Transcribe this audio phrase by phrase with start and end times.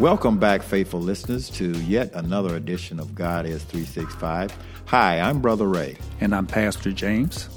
[0.00, 4.56] Welcome back, faithful listeners, to yet another edition of God is 365.
[4.86, 5.96] Hi, I'm Brother Ray.
[6.20, 7.48] And I'm Pastor James.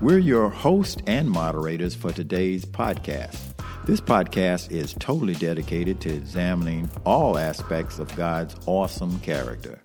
[0.00, 3.40] We're your host and moderators for today's podcast.
[3.86, 9.80] This podcast is totally dedicated to examining all aspects of God's awesome character.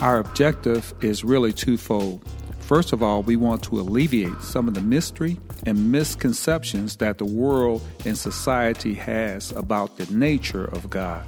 [0.00, 2.26] Our objective is really twofold.
[2.66, 7.26] First of all, we want to alleviate some of the mystery and misconceptions that the
[7.26, 11.26] world and society has about the nature of God.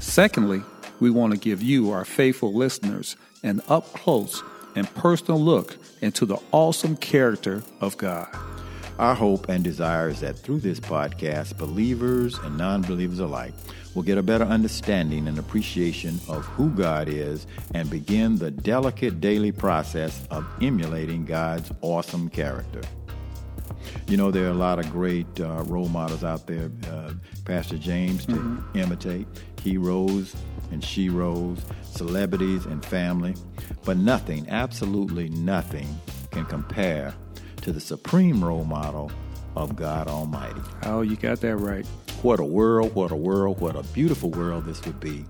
[0.00, 0.62] Secondly,
[0.98, 4.42] we want to give you, our faithful listeners, an up close
[4.74, 8.28] and personal look into the awesome character of God.
[8.98, 13.54] Our hope and desire is that through this podcast, believers and non believers alike
[13.94, 19.20] will get a better understanding and appreciation of who God is and begin the delicate
[19.20, 22.80] daily process of emulating God's awesome character.
[24.06, 27.12] You know, there are a lot of great uh, role models out there, uh,
[27.44, 28.78] Pastor James, to mm-hmm.
[28.78, 29.26] imitate,
[29.62, 30.36] heroes
[30.70, 33.34] and sheroes, celebrities and family,
[33.84, 35.88] but nothing, absolutely nothing,
[36.30, 37.14] can compare
[37.62, 39.10] to the supreme role model
[39.56, 40.60] of God Almighty.
[40.84, 41.86] Oh, you got that right.
[42.22, 45.24] What a world, what a world, what a beautiful world this would be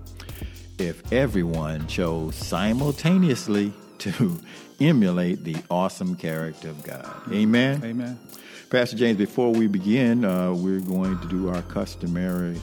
[0.77, 4.39] if everyone chose simultaneously to
[4.79, 7.09] emulate the awesome character of God.
[7.31, 7.81] Amen.
[7.83, 8.19] Amen.
[8.69, 12.59] Pastor James, before we begin, uh, we're going to do our customary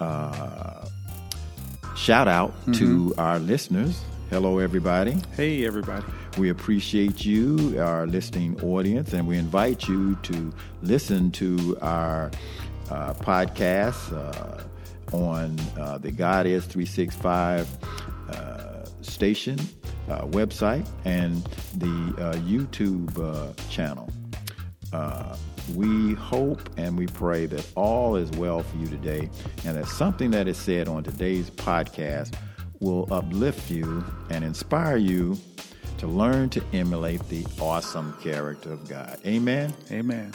[0.00, 0.86] uh,
[1.94, 2.72] shout out mm-hmm.
[2.72, 4.02] to our listeners.
[4.30, 5.16] Hello, everybody.
[5.36, 6.06] Hey, everybody.
[6.38, 12.30] We appreciate you, our listening audience, and we invite you to listen to our
[12.90, 17.68] uh, podcast uh, on uh, the God is 365
[18.30, 19.58] uh, station
[20.08, 21.44] uh, website and
[21.76, 23.10] the uh, YouTube
[23.68, 24.08] channel.
[25.74, 29.28] we hope and we pray that all is well for you today
[29.66, 32.34] and that something that is said on today's podcast
[32.80, 35.38] will uplift you and inspire you
[36.02, 39.20] to learn to emulate the awesome character of God.
[39.24, 39.72] Amen.
[39.88, 40.32] Amen.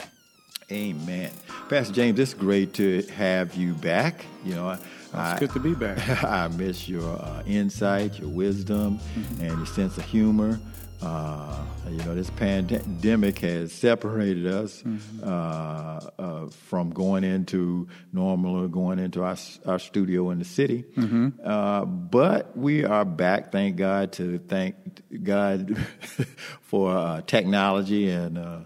[0.72, 1.30] Amen.
[1.68, 4.24] Pastor James, it's great to have you back.
[4.46, 5.98] You know, it's I, good to be back.
[6.24, 9.42] I miss your uh, insight, your wisdom, mm-hmm.
[9.42, 10.58] and your sense of humor.
[11.00, 15.20] Uh, you know, this pandemic has separated us mm-hmm.
[15.22, 20.84] uh, uh, from going into normal or going into our, our studio in the city.
[20.96, 21.28] Mm-hmm.
[21.44, 24.74] Uh, but we are back, thank God, to thank
[25.22, 25.76] God
[26.62, 28.60] for uh, technology and uh,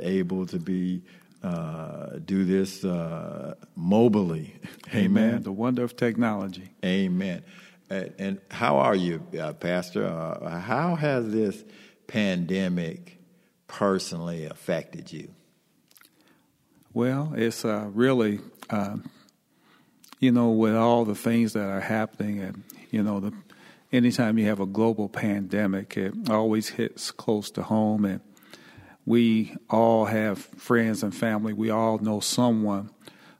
[0.00, 1.02] able to be
[2.24, 4.52] do this mobily.
[4.94, 5.04] Amen.
[5.04, 5.42] Amen.
[5.42, 6.70] The wonder of technology.
[6.84, 7.42] Amen.
[7.90, 10.06] And how are you, uh, Pastor?
[10.06, 11.64] Uh, how has this
[12.06, 13.18] pandemic
[13.66, 15.34] personally affected you?
[16.94, 18.38] Well, it's uh, really,
[18.70, 19.10] um,
[20.20, 22.62] you know, with all the things that are happening, and
[22.92, 23.32] you know, the
[23.92, 28.20] anytime you have a global pandemic, it always hits close to home, and
[29.04, 31.52] we all have friends and family.
[31.52, 32.90] We all know someone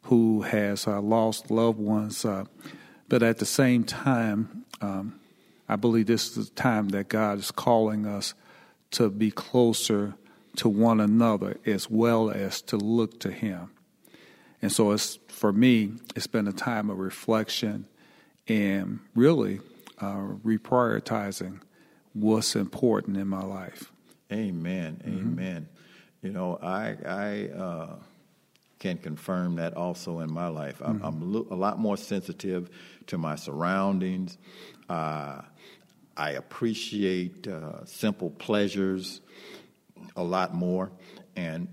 [0.05, 2.45] who has uh, lost loved ones uh,
[3.11, 5.21] but at the same time, um,
[5.69, 8.35] I believe this is the time that God is calling us
[8.93, 10.15] to be closer
[10.57, 13.73] to one another as well as to look to Him.
[14.63, 17.87] And so, it's for me, it's been a time of reflection
[18.47, 19.61] and really
[19.99, 21.61] uh, reprioritizing
[22.13, 23.91] what's important in my life.
[24.33, 25.03] Amen.
[25.05, 25.19] Mm-hmm.
[25.19, 25.69] Amen.
[26.23, 27.95] You know, I I uh,
[28.81, 30.83] can confirm that also in my life.
[30.85, 31.05] I'm, mm-hmm.
[31.05, 32.71] I'm a lot more sensitive
[33.07, 34.37] to my surroundings.
[34.89, 35.43] Uh,
[36.17, 39.21] I appreciate uh, simple pleasures
[40.17, 40.91] a lot more,
[41.37, 41.69] and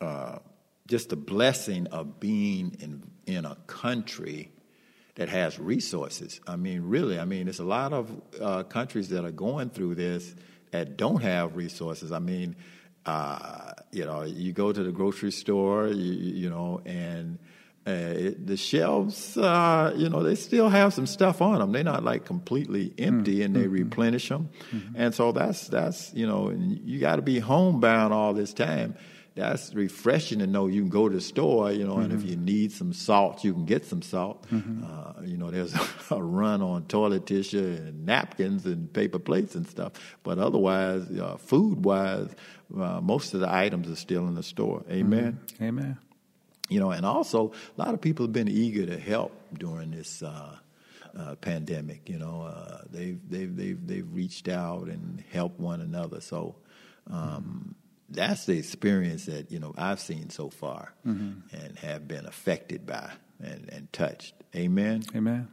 [0.00, 0.40] uh,
[0.86, 4.50] just the blessing of being in in a country
[5.14, 6.40] that has resources.
[6.46, 8.10] I mean, really, I mean, there's a lot of
[8.40, 10.34] uh, countries that are going through this
[10.72, 12.12] that don't have resources.
[12.12, 12.56] I mean,
[13.06, 17.38] uh, you know, you go to the grocery store, you, you know, and
[17.86, 21.70] uh, it, the shelves, uh, you know, they still have some stuff on them.
[21.70, 23.42] They're not like completely empty, mm-hmm.
[23.42, 23.72] and they mm-hmm.
[23.72, 24.50] replenish them.
[24.72, 24.94] Mm-hmm.
[24.96, 28.96] And so that's that's you know, you got to be homebound all this time.
[29.36, 32.04] That's refreshing to know you can go to the store, you know, mm-hmm.
[32.04, 32.28] and if mm-hmm.
[32.28, 34.48] you need some salt, you can get some salt.
[34.50, 34.82] Mm-hmm.
[34.82, 35.74] Uh, you know, there's
[36.10, 39.92] a run on toilet tissue and napkins and paper plates and stuff.
[40.22, 42.34] But otherwise, uh, food wise,
[42.74, 44.82] uh, most of the items are still in the store.
[44.90, 45.38] Amen.
[45.60, 45.98] Amen.
[46.70, 50.22] You know, and also a lot of people have been eager to help during this
[50.22, 50.56] uh,
[51.14, 52.08] uh, pandemic.
[52.08, 56.22] You know, uh, they've they've they've they've reached out and helped one another.
[56.22, 56.56] So,
[57.10, 57.74] um,
[58.08, 61.56] that's the experience that you know I've seen so far mm-hmm.
[61.56, 63.10] and have been affected by
[63.40, 64.34] and, and touched.
[64.54, 65.02] Amen.
[65.14, 65.48] Amen.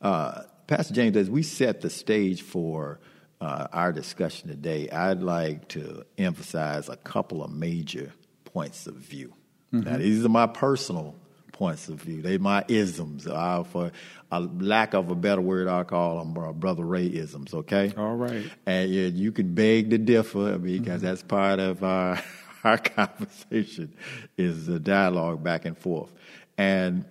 [0.00, 3.00] Uh, Pastor James, as we set the stage for
[3.40, 8.12] uh, our discussion today, I'd like to emphasize a couple of major
[8.44, 9.34] points of view.
[9.72, 9.90] Mm-hmm.
[9.90, 11.16] Now, these are my personal
[11.54, 12.20] points of view.
[12.20, 13.26] They my isms.
[13.26, 13.92] Uh, for
[14.30, 17.54] a lack of a better word, I'll call them uh, Brother Ray isms.
[17.54, 17.92] Okay.
[17.96, 18.44] All right.
[18.66, 21.06] And yeah, you can beg to differ because mm-hmm.
[21.06, 22.20] that's part of our
[22.64, 23.94] our conversation
[24.36, 26.10] is the dialogue back and forth.
[26.58, 27.04] And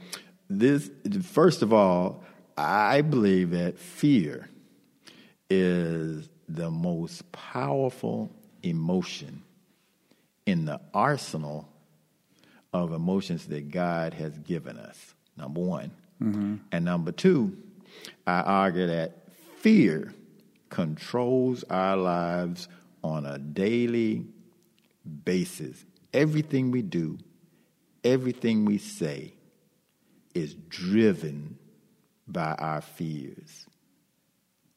[0.50, 0.92] this,
[1.24, 2.24] first of all,
[2.58, 4.50] I believe that fear
[5.50, 8.32] is the most powerful
[8.62, 9.44] emotion
[10.46, 11.73] in the arsenal
[12.74, 15.92] of emotions that God has given us, number one.
[16.22, 16.56] Mm-hmm.
[16.72, 17.58] And number two,
[18.26, 20.14] I argue that fear
[20.70, 22.68] controls our lives
[23.04, 24.26] on a daily
[25.24, 25.86] basis.
[26.14, 27.20] Everything we do,
[28.04, 29.34] everything we say
[30.34, 31.58] is driven
[32.28, 33.68] by our fears.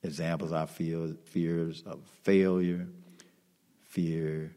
[0.02, 2.86] Examples are fears, fears of failure,
[3.84, 4.50] fears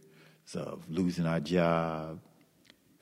[0.55, 2.19] of losing our job,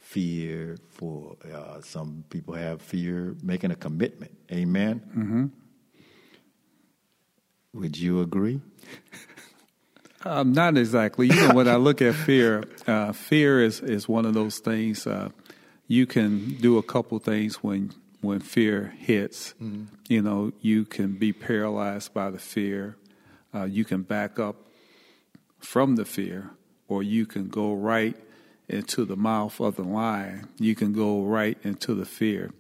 [0.07, 4.31] fear for uh, some people have fear making a commitment.
[4.50, 5.01] Amen.
[5.09, 5.45] Mm-hmm.
[7.74, 8.62] Would you agree?
[10.25, 11.27] Um, not exactly.
[11.27, 15.06] You know, when I look at fear, uh, fear is, is one of those things.
[15.06, 15.30] Uh,
[15.88, 19.53] you can do a couple things when when fear hits.
[19.62, 19.86] Mm-hmm.
[20.10, 22.98] You know, you can be paralyzed by the fear.
[23.53, 24.56] Uh, you can back up
[25.60, 26.50] from the fear,
[26.88, 28.18] or you can go right
[28.69, 32.51] into the mouth of the lion, you can go right into the fear.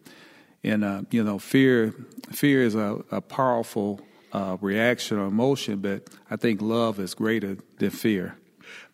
[0.63, 1.93] And uh, you know, fear
[2.31, 4.01] fear is a, a powerful
[4.33, 8.37] uh, reaction or emotion, but I think love is greater than fear.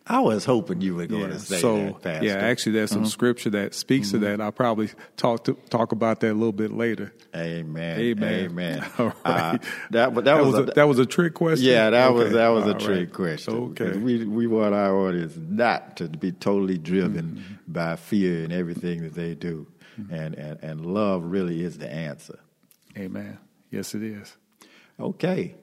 [0.06, 1.28] I was hoping you were going yeah.
[1.28, 2.26] to say so, that, Pastor.
[2.26, 3.10] Yeah, actually, there's some uh-huh.
[3.10, 4.20] scripture that speaks mm-hmm.
[4.20, 4.40] to that.
[4.40, 7.14] I'll probably talk to, talk about that a little bit later.
[7.34, 7.98] Amen.
[7.98, 8.44] Amen.
[8.44, 8.86] Amen.
[8.98, 9.14] All right.
[9.24, 9.58] Uh,
[9.90, 11.66] that, that, that, was, was a, that was a trick question.
[11.66, 12.24] Yeah, that okay.
[12.24, 13.12] was that was All a trick right.
[13.12, 13.54] question.
[13.54, 13.96] Okay.
[13.96, 17.54] We we want our audience not to be totally driven mm-hmm.
[17.72, 19.66] by fear in everything that they do,
[19.98, 20.12] mm-hmm.
[20.12, 22.38] and, and and love really is the answer.
[22.98, 23.38] Amen.
[23.70, 24.36] Yes, it is.
[25.00, 25.54] Okay.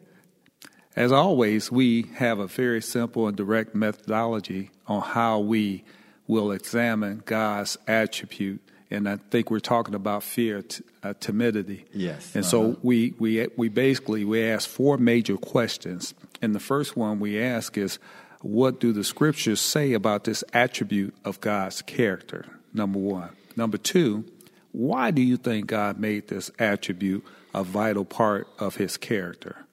[0.96, 5.84] As always, we have a very simple and direct methodology on how we
[6.28, 8.62] will examine God's attribute.
[8.90, 11.86] And I think we're talking about fear, t- uh, timidity.
[11.94, 12.36] Yes.
[12.36, 12.52] And uh-huh.
[12.52, 16.14] so we, we, we basically, we ask four major questions.
[16.42, 17.98] And the first one we ask is,
[18.42, 22.46] what do the scriptures say about this attribute of God's character?
[22.74, 23.30] Number one.
[23.56, 24.26] Number two,
[24.72, 27.24] why do you think God made this attribute
[27.54, 29.66] a vital part of his character?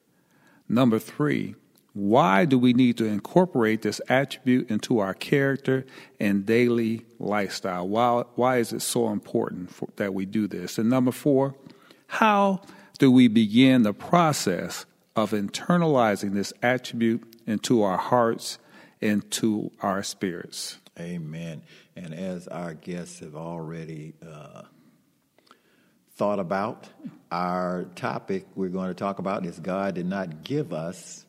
[0.68, 1.54] Number three,
[1.94, 5.84] why do we need to incorporate this attribute into our character
[6.20, 7.88] and daily lifestyle?
[7.88, 10.78] Why, why is it so important for, that we do this?
[10.78, 11.54] And number four,
[12.06, 12.60] how
[12.98, 14.86] do we begin the process
[15.16, 18.58] of internalizing this attribute into our hearts
[19.00, 20.78] and to our spirits?
[21.00, 21.62] Amen.
[21.96, 24.62] And as our guests have already uh,
[26.18, 26.88] thought about.
[27.30, 31.24] Our topic we're going to talk about is God did not give us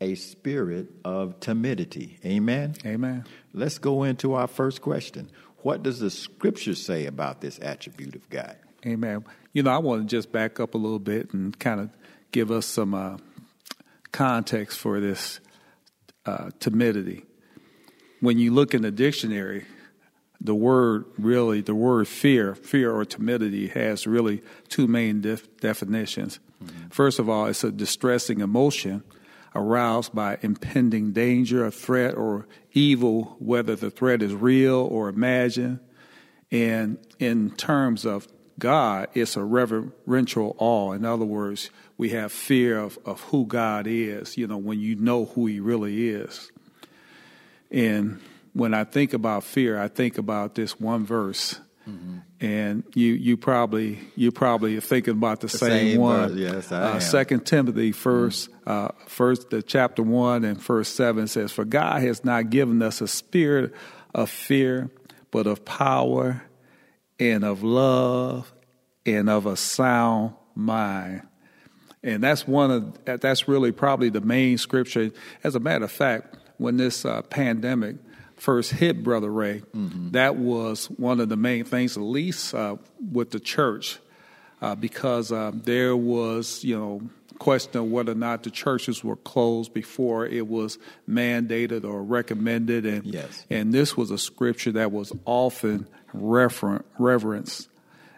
[0.00, 2.18] a spirit of timidity.
[2.24, 2.76] Amen.
[2.86, 3.24] Amen.
[3.52, 5.28] Let's go into our first question.
[5.62, 8.56] What does the scripture say about this attribute of God?
[8.86, 9.24] Amen.
[9.52, 11.90] You know, I want to just back up a little bit and kind of
[12.30, 13.16] give us some uh,
[14.12, 15.40] context for this
[16.26, 17.24] uh, timidity.
[18.20, 19.64] When you look in the dictionary,
[20.40, 26.38] the word really, the word fear, fear or timidity has really two main def- definitions.
[26.62, 26.88] Mm-hmm.
[26.88, 29.02] First of all, it's a distressing emotion
[29.54, 35.80] aroused by impending danger, a threat, or evil, whether the threat is real or imagined.
[36.50, 38.28] And in terms of
[38.58, 40.92] God, it's a reverential awe.
[40.92, 44.96] In other words, we have fear of, of who God is, you know, when you
[44.96, 46.50] know who He really is.
[47.70, 48.20] And
[48.52, 51.60] when I think about fear, I think about this one verse.
[51.88, 52.18] Mm-hmm.
[52.40, 56.28] And you, you probably you probably are thinking about the, the same, same, one.
[56.28, 58.70] Verse, yes, I uh, Second Timothy, 1st mm-hmm.
[58.70, 63.00] uh, first the chapter one and verse seven says, "For God has not given us
[63.00, 63.74] a spirit
[64.14, 64.90] of fear,
[65.30, 66.42] but of power
[67.18, 68.52] and of love
[69.06, 71.22] and of a sound mind."
[72.02, 75.10] And that's one of that's really probably the main scripture.
[75.42, 77.96] As a matter of fact, when this uh, pandemic
[78.38, 80.10] first hit Brother Ray, mm-hmm.
[80.12, 82.76] that was one of the main things, at least uh,
[83.12, 83.98] with the church.
[84.60, 87.00] uh, because uh, there was, you know,
[87.38, 90.78] question of whether or not the churches were closed before it was
[91.08, 93.46] mandated or recommended, and Yes.
[93.50, 97.68] and this was a scripture that was often referent reverenced,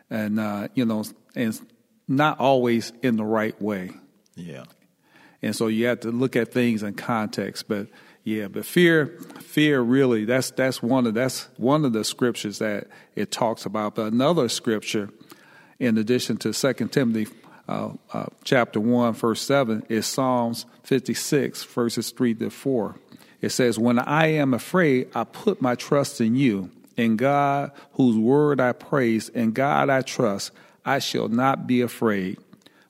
[0.09, 1.05] and uh, you know,
[1.37, 1.61] and
[2.09, 3.91] not always in the right way.
[4.37, 4.65] Yeah.
[5.43, 7.69] And so you have to look at things in context.
[7.69, 7.89] But
[8.25, 9.07] yeah, but fear,
[9.41, 13.95] fear really that's that's one of that's one of the scriptures that it talks about.
[13.95, 15.11] But another scripture,
[15.79, 17.29] in addition to Second Timothy
[17.69, 22.97] uh, uh, chapter one, verse seven, is Psalms fifty six, verses three to four.
[23.41, 28.19] It says, "When I am afraid, I put my trust in you, in God, whose
[28.19, 30.53] word I praise, in God I trust.
[30.85, 32.39] I shall not be afraid."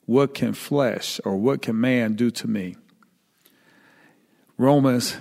[0.07, 2.75] What can flesh or what can man do to me?
[4.61, 5.17] Romans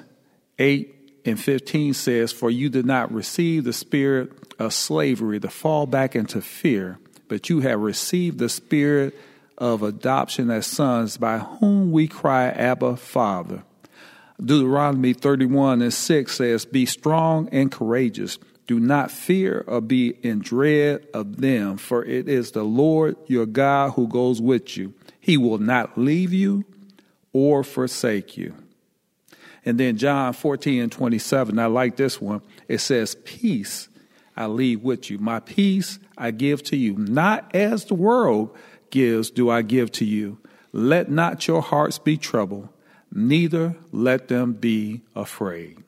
[0.58, 5.86] 8 and 15 says, For you did not receive the spirit of slavery to fall
[5.86, 9.18] back into fear, but you have received the spirit
[9.58, 13.64] of adoption as sons, by whom we cry, Abba, Father.
[14.44, 18.40] Deuteronomy 31 and 6 says, Be strong and courageous.
[18.68, 23.46] Do not fear or be in dread of them, for it is the Lord your
[23.46, 24.94] God who goes with you.
[25.18, 26.66] He will not leave you
[27.32, 28.54] or forsake you.
[29.70, 32.42] And then John 14 and 27, I like this one.
[32.68, 33.88] It says, Peace
[34.36, 35.20] I leave with you.
[35.20, 36.96] My peace I give to you.
[36.98, 38.58] Not as the world
[38.90, 40.40] gives, do I give to you.
[40.74, 42.70] Let not your hearts be troubled,
[43.14, 45.84] neither let them be afraid.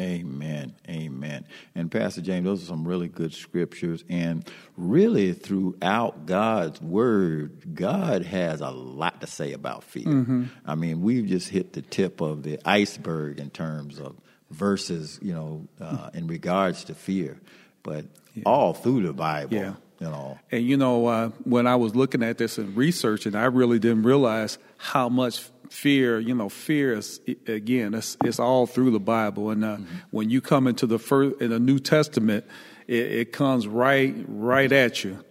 [0.00, 0.74] Amen.
[0.88, 1.44] Amen.
[1.74, 4.02] And Pastor James, those are some really good scriptures.
[4.08, 10.48] And really, throughout God's word, God has a lot to say about fear.
[10.64, 14.16] I mean, we've just hit the tip of the iceberg in terms of
[14.50, 17.38] verses, you know, uh, in regards to fear.
[17.82, 18.06] But
[18.46, 19.74] all through the Bible, Yeah.
[20.00, 20.38] you know.
[20.50, 24.04] And you know, uh, when I was looking at this and researching, I really didn't
[24.04, 26.18] realize how much fear.
[26.18, 29.50] You know, fear is again, it's, it's all through the Bible.
[29.50, 29.78] And uh,
[30.10, 32.44] when you come into the first in the New Testament,
[32.86, 35.24] it, it comes right right at you.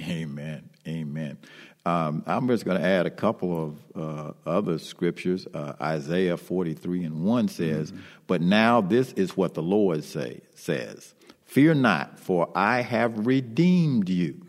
[0.00, 0.68] Amen.
[0.88, 1.38] Amen.
[1.84, 5.46] Um, I'm just going to add a couple of uh, other scriptures.
[5.52, 7.92] Uh, Isaiah 43 and 1 says,
[8.28, 14.08] But now this is what the Lord say, says Fear not, for I have redeemed
[14.08, 14.42] you.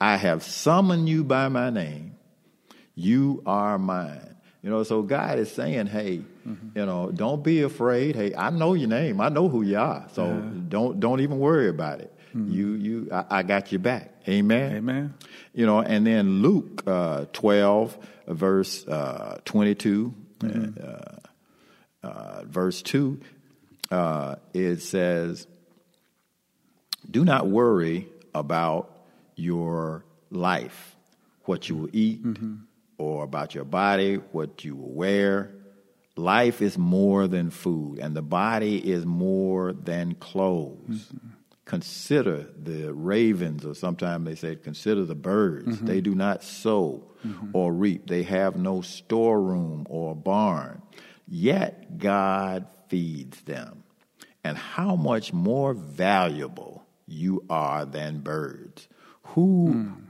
[0.00, 2.16] I have summoned you by my name.
[2.94, 4.36] You are mine.
[4.62, 6.22] You know, so God is saying, hey,
[6.74, 8.14] you know, don't be afraid.
[8.14, 9.20] Hey, I know your name.
[9.20, 10.06] I know who you are.
[10.12, 10.24] So
[10.68, 12.12] don't don't even worry about it.
[12.34, 14.10] You you I, I got your back.
[14.28, 14.76] Amen.
[14.76, 15.14] Amen.
[15.52, 23.20] You know, and then Luke uh, 12, verse uh, 22, uh, uh, verse 2,
[23.90, 25.46] uh, it says,
[27.10, 28.90] Do not worry about
[29.34, 30.96] your life,
[31.44, 32.20] what you will eat,
[32.98, 35.54] or about your body, what you will wear.
[36.16, 40.78] Life is more than food, and the body is more than clothes.
[40.88, 41.28] Mm-hmm.
[41.64, 45.76] Consider the ravens, or sometimes they say, consider the birds.
[45.76, 45.86] Mm-hmm.
[45.86, 47.50] They do not sow mm-hmm.
[47.54, 50.82] or reap, they have no storeroom or barn,
[51.26, 53.84] yet God feeds them.
[54.44, 58.88] And how much more valuable you are than birds.
[59.22, 60.02] Who, mm.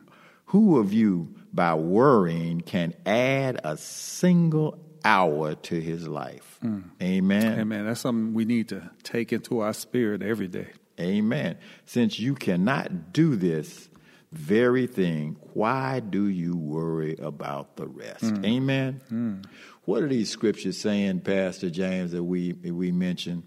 [0.46, 6.58] who of you, by worrying, can add a single hour to his life?
[6.62, 6.84] Mm.
[7.02, 7.60] Amen.
[7.60, 7.86] Amen.
[7.86, 10.68] That's something we need to take into our spirit every day.
[11.00, 11.58] Amen.
[11.86, 13.88] Since you cannot do this
[14.30, 18.24] very thing, why do you worry about the rest?
[18.24, 18.46] Mm.
[18.46, 19.00] Amen.
[19.10, 19.44] Mm.
[19.84, 23.44] What are these scriptures saying, Pastor James, that we we mentioned?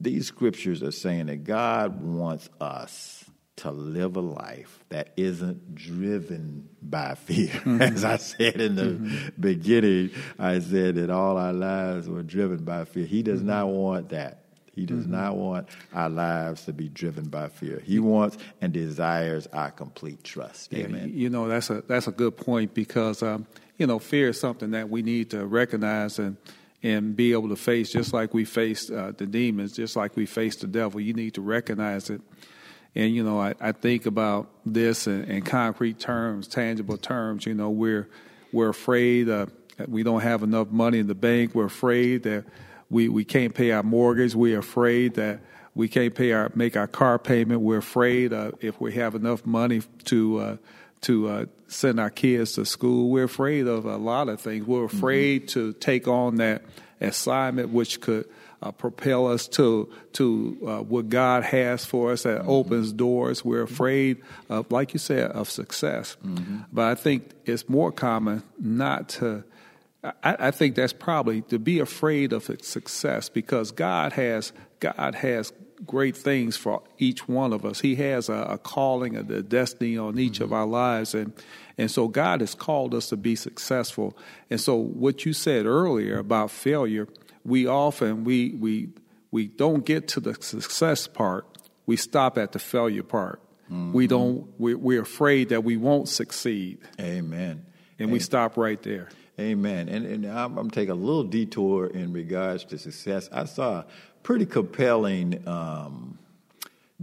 [0.00, 3.15] These scriptures are saying that God wants us
[3.56, 7.50] to live a life that isn't driven by fear.
[7.80, 12.84] As I said in the beginning, I said that all our lives were driven by
[12.84, 13.06] fear.
[13.06, 14.42] He does not want that.
[14.74, 17.80] He does not want our lives to be driven by fear.
[17.82, 20.74] He wants and desires our complete trust.
[20.74, 21.12] Amen.
[21.14, 23.46] You know, that's a that's a good point because um,
[23.78, 26.36] you know fear is something that we need to recognize and
[26.82, 30.26] and be able to face, just like we faced uh, the demons, just like we
[30.26, 31.00] faced the devil.
[31.00, 32.20] You need to recognize it.
[32.96, 37.44] And you know, I, I think about this in, in concrete terms, tangible terms.
[37.44, 38.08] You know, we're
[38.52, 41.54] we're afraid uh, that we don't have enough money in the bank.
[41.54, 42.46] We're afraid that
[42.88, 44.34] we, we can't pay our mortgage.
[44.34, 45.40] We're afraid that
[45.74, 47.60] we can't pay our make our car payment.
[47.60, 50.56] We're afraid uh, if we have enough money to uh,
[51.02, 53.10] to uh, send our kids to school.
[53.10, 54.66] We're afraid of a lot of things.
[54.66, 56.62] We're afraid to take on that
[57.00, 58.26] assignment, which could
[58.62, 62.50] uh, propel us to to uh, what God has for us that mm-hmm.
[62.50, 63.44] opens doors.
[63.44, 66.16] We're afraid of, like you said, of success.
[66.24, 66.60] Mm-hmm.
[66.72, 69.44] But I think it's more common not to.
[70.02, 75.52] I, I, think that's probably to be afraid of success because God has God has
[75.84, 77.80] great things for each one of us.
[77.80, 80.44] He has a, a calling, a, a, destiny on each mm-hmm.
[80.44, 81.32] of our lives, and
[81.76, 84.16] and so God has called us to be successful.
[84.48, 87.08] And so what you said earlier about failure
[87.46, 88.90] we often we we
[89.30, 91.46] we don't get to the success part.
[91.86, 93.40] We stop at the failure part.
[93.66, 93.92] Mm-hmm.
[93.92, 94.48] We don't.
[94.58, 96.78] We're, we're, afraid that we won't succeed.
[97.00, 97.64] Amen.
[97.98, 98.12] And Amen.
[98.12, 99.08] we stop right there.
[99.38, 99.88] Amen.
[99.88, 103.28] And, and I'm, I'm taking a little detour in regards to success.
[103.32, 103.86] I saw a
[104.22, 106.18] pretty compelling um,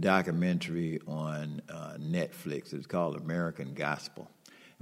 [0.00, 2.72] documentary on uh, Netflix.
[2.72, 4.30] It's called American Gospel,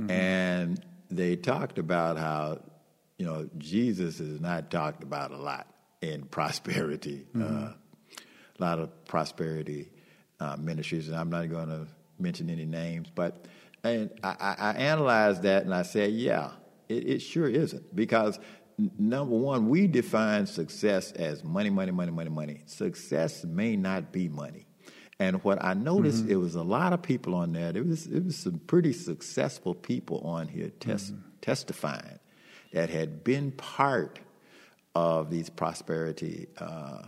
[0.00, 0.10] mm-hmm.
[0.10, 2.60] and they talked about how
[3.22, 5.68] you know, Jesus is not talked about a lot
[6.00, 7.24] in prosperity.
[7.36, 7.66] Mm-hmm.
[7.66, 9.90] Uh, a lot of prosperity
[10.40, 11.86] uh, ministries, and I'm not going to
[12.18, 13.46] mention any names, but
[13.84, 16.50] and I, I, analyzed that and I said, yeah,
[16.88, 18.40] it, it sure isn't because
[18.98, 22.62] number one, we define success as money, money, money, money, money.
[22.66, 24.66] Success may not be money.
[25.20, 26.32] And what I noticed, mm-hmm.
[26.32, 27.70] it was a lot of people on there.
[27.72, 31.20] It was it was some pretty successful people on here tes- mm-hmm.
[31.40, 32.18] testifying
[32.72, 34.18] that had been part
[34.94, 37.02] of these prosperity uh,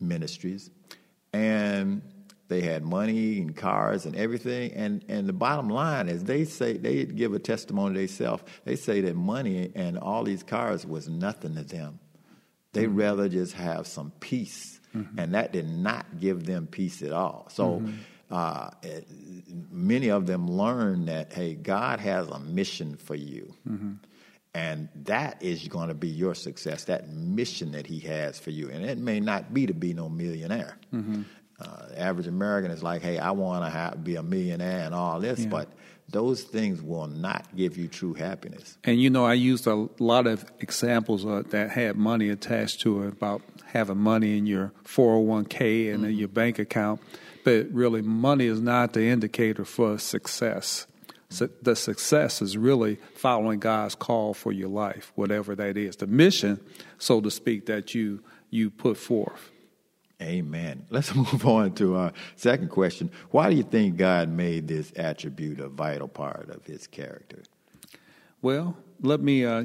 [0.00, 0.70] ministries,
[1.32, 2.02] and
[2.48, 4.72] they had money and cars and everything.
[4.72, 8.42] And and the bottom line is, they say they give a testimony themselves.
[8.64, 11.98] They say that money and all these cars was nothing to them.
[12.72, 12.96] They mm-hmm.
[12.96, 15.18] rather just have some peace, mm-hmm.
[15.18, 17.48] and that did not give them peace at all.
[17.50, 17.80] So.
[17.80, 17.92] Mm-hmm.
[18.30, 18.68] Uh,
[19.70, 23.94] many of them learned that hey, God has a mission for you, mm-hmm.
[24.58, 28.68] And that is going to be your success, that mission that he has for you.
[28.68, 30.76] And it may not be to be no millionaire.
[30.92, 31.22] Mm-hmm.
[31.60, 35.40] Uh, average American is like, hey, I want to be a millionaire and all this,
[35.40, 35.48] yeah.
[35.48, 35.68] but
[36.08, 38.78] those things will not give you true happiness.
[38.82, 43.04] And you know, I used a lot of examples uh, that had money attached to
[43.04, 46.04] it about having money in your 401k and mm-hmm.
[46.06, 47.00] in your bank account.
[47.44, 50.88] But really, money is not the indicator for success.
[51.30, 55.96] So the success is really following God's call for your life, whatever that is.
[55.96, 56.60] The mission,
[56.96, 59.50] so to speak, that you you put forth.
[60.20, 60.86] Amen.
[60.90, 63.10] Let's move on to our second question.
[63.30, 67.42] Why do you think God made this attribute a vital part of his character?
[68.40, 69.64] Well, let me, uh,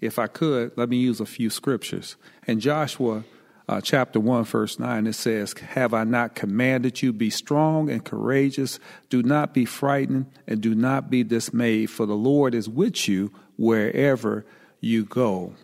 [0.00, 2.16] if I could, let me use a few scriptures.
[2.46, 3.24] In Joshua
[3.68, 8.04] uh, chapter 1, verse 9, it says, Have I not commanded you, be strong and
[8.04, 8.78] courageous?
[9.08, 13.32] Do not be frightened and do not be dismayed, for the Lord is with you
[13.56, 14.44] wherever
[14.80, 15.54] you go.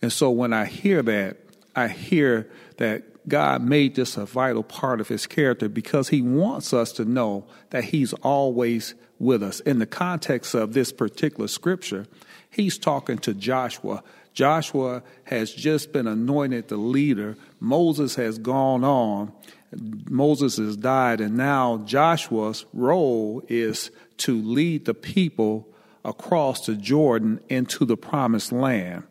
[0.00, 1.36] And so when I hear that,
[1.76, 6.72] I hear that God made this a vital part of his character because he wants
[6.72, 9.60] us to know that he's always with us.
[9.60, 12.06] In the context of this particular scripture,
[12.50, 17.36] he's talking to Joshua Joshua has just been anointed the leader.
[17.60, 19.32] Moses has gone on.
[19.74, 25.66] Moses has died, and now Joshua's role is to lead the people
[26.04, 29.04] across the Jordan into the promised land.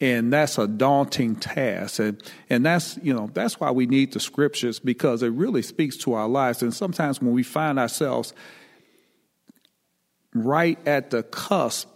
[0.00, 1.98] And that's a daunting task.
[1.98, 5.96] And, and that's, you know, that's why we need the scriptures because it really speaks
[5.98, 6.62] to our lives.
[6.62, 8.32] And sometimes when we find ourselves
[10.34, 11.88] right at the cusp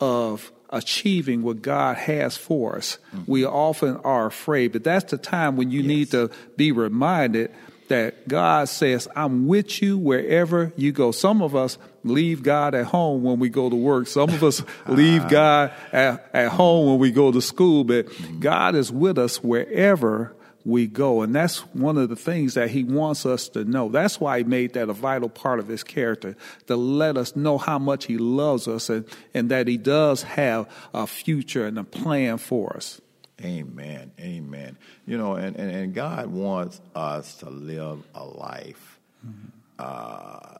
[0.00, 2.98] of achieving what God has for us.
[3.14, 3.30] Mm-hmm.
[3.30, 5.88] We often are afraid, but that's the time when you yes.
[5.88, 7.52] need to be reminded
[7.88, 11.12] that God says, I'm with you wherever you go.
[11.12, 14.06] Some of us leave God at home when we go to work.
[14.06, 18.40] Some of us leave God at, at, home when we go to school, but mm-hmm.
[18.40, 21.22] God is with us wherever we go.
[21.22, 23.88] And that's one of the things that he wants us to know.
[23.88, 27.58] That's why he made that a vital part of his character, to let us know
[27.58, 31.84] how much he loves us and, and that he does have a future and a
[31.84, 33.00] plan for us.
[33.42, 34.12] Amen.
[34.20, 34.78] Amen.
[35.06, 39.00] You know, and, and, and God wants us to live a life.
[39.26, 39.48] Mm-hmm.
[39.78, 40.58] Uh,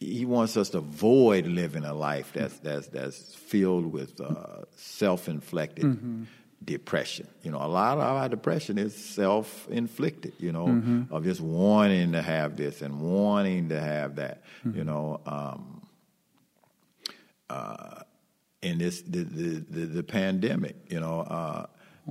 [0.00, 5.84] he wants us to avoid living a life that's that's that's filled with uh, self-inflicted
[5.84, 6.24] mm-hmm
[6.64, 7.26] depression.
[7.42, 11.14] You know, a lot of our depression is self inflicted, you know, mm-hmm.
[11.14, 14.78] of just wanting to have this and wanting to have that, mm-hmm.
[14.78, 15.20] you know.
[15.26, 15.82] Um,
[17.50, 18.02] uh,
[18.60, 21.66] in this the, the, the, the pandemic, you know, uh,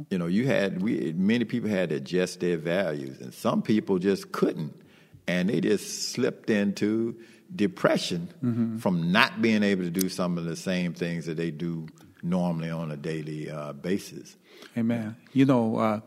[0.10, 4.00] you know, you had we many people had to adjust their values, and some people
[4.00, 4.74] just couldn't,
[5.28, 7.18] and they just slipped into
[7.54, 8.78] depression mm-hmm.
[8.78, 11.88] from not being able to do some of the same things that they do
[12.24, 14.38] normally on a daily uh, basis.
[14.78, 15.16] Amen.
[15.34, 16.00] You know, uh,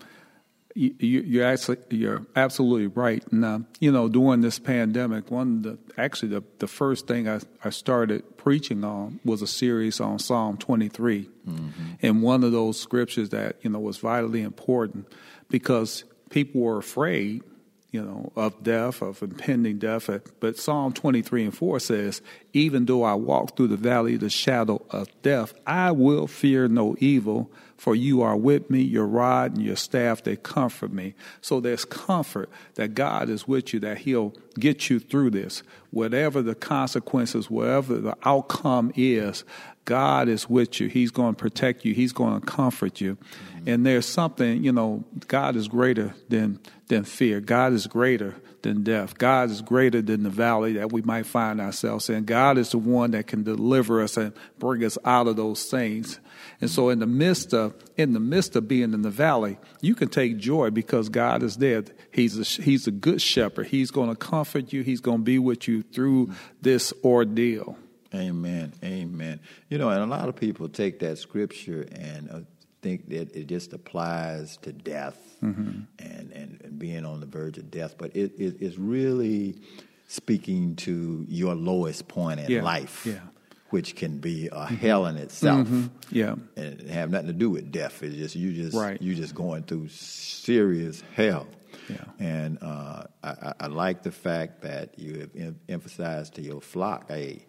[0.77, 3.25] You, you're actually you're absolutely right.
[3.33, 7.71] Now, you know, during this pandemic, one the actually the, the first thing I, I
[7.71, 11.71] started preaching on was a series on Psalm 23, mm-hmm.
[12.01, 15.09] and one of those scriptures that you know was vitally important
[15.51, 17.43] because people were afraid
[17.91, 20.09] you know, of death, of impending death.
[20.39, 22.23] But Psalm 23 and 4 says,
[22.53, 26.69] Even though I walk through the valley of the shadow of death, I will fear
[26.69, 31.15] no evil, for you are with me, your rod and your staff, they comfort me.
[31.41, 35.63] So there's comfort that God is with you, that He'll get you through this.
[35.91, 39.45] Whatever the consequences, whatever the outcome is,
[39.85, 40.89] God is with you.
[40.89, 41.95] He's going to protect you.
[41.95, 43.17] He's going to comfort you.
[43.17, 43.69] Mm-hmm.
[43.69, 47.41] And there's something, you know, God is greater than than fear.
[47.41, 49.17] God is greater than death.
[49.17, 52.25] God is greater than the valley that we might find ourselves in.
[52.25, 56.19] God is the one that can deliver us and bring us out of those things.
[56.61, 59.95] And so in the midst of in the midst of being in the valley, you
[59.95, 61.85] can take joy because God is there.
[62.13, 63.69] He's a, he's a good shepherd.
[63.69, 64.83] He's going to comfort you.
[64.83, 67.77] He's going to be with you through this ordeal.
[68.15, 68.73] Amen.
[68.83, 69.41] Amen.
[69.69, 72.41] You know, and a lot of people take that scripture and uh,
[72.83, 75.83] think that it just applies to death mm-hmm.
[75.99, 79.61] and, and, and, being on the verge of death, but it, it, it's really
[80.09, 82.63] speaking to your lowest point in yeah.
[82.63, 83.07] life.
[83.07, 83.21] Yeah.
[83.69, 84.75] Which can be a mm-hmm.
[84.75, 85.87] hell in itself, mm-hmm.
[86.11, 88.03] yeah, and have nothing to do with death.
[88.03, 89.01] It's just you just right.
[89.01, 91.47] you just going through serious hell.
[91.89, 92.05] Yeah.
[92.19, 97.09] And uh, I, I, like the fact that you have em- emphasized to your flock,
[97.09, 97.47] hey,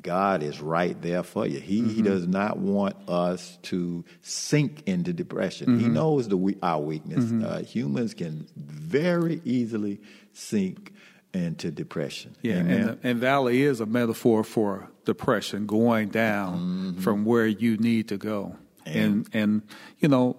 [0.00, 1.60] God is right there for you.
[1.60, 1.90] He, mm-hmm.
[1.90, 5.68] he does not want us to sink into depression.
[5.68, 5.80] Mm-hmm.
[5.80, 7.24] He knows the our weakness.
[7.24, 7.44] Mm-hmm.
[7.44, 10.00] Uh, humans can very easily
[10.32, 10.92] sink
[11.34, 12.34] into depression.
[12.42, 12.88] Yeah, Amen?
[12.88, 17.00] and, and valley is a metaphor for depression, going down mm-hmm.
[17.00, 18.56] from where you need to go.
[18.86, 19.62] And and
[19.98, 20.36] you know,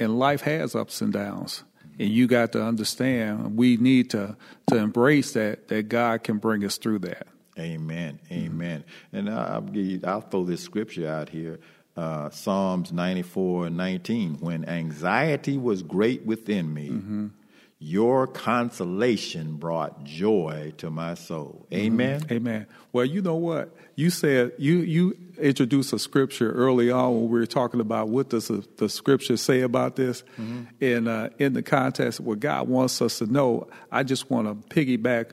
[0.00, 1.62] and life has ups and downs.
[1.96, 4.36] And you got to understand we need to
[4.68, 7.28] to embrace that that God can bring us through that.
[7.58, 8.20] Amen.
[8.30, 8.84] Amen.
[9.12, 9.16] Mm-hmm.
[9.16, 11.60] And I'll, give you, I'll throw this scripture out here.
[11.96, 14.38] Uh, Psalms 94 and 19.
[14.40, 17.26] When anxiety was great within me, mm-hmm.
[17.78, 21.66] your consolation brought joy to my soul.
[21.70, 21.86] Mm-hmm.
[21.86, 22.20] Amen.
[22.20, 22.32] Mm-hmm.
[22.32, 22.66] Amen.
[22.92, 23.76] Well, you know what?
[23.94, 28.28] You said you you introduced a scripture early on when we were talking about what
[28.28, 30.64] does the, the scripture say about this, mm-hmm.
[30.80, 33.68] and uh, in the context what God wants us to know.
[33.92, 35.30] I just want to piggyback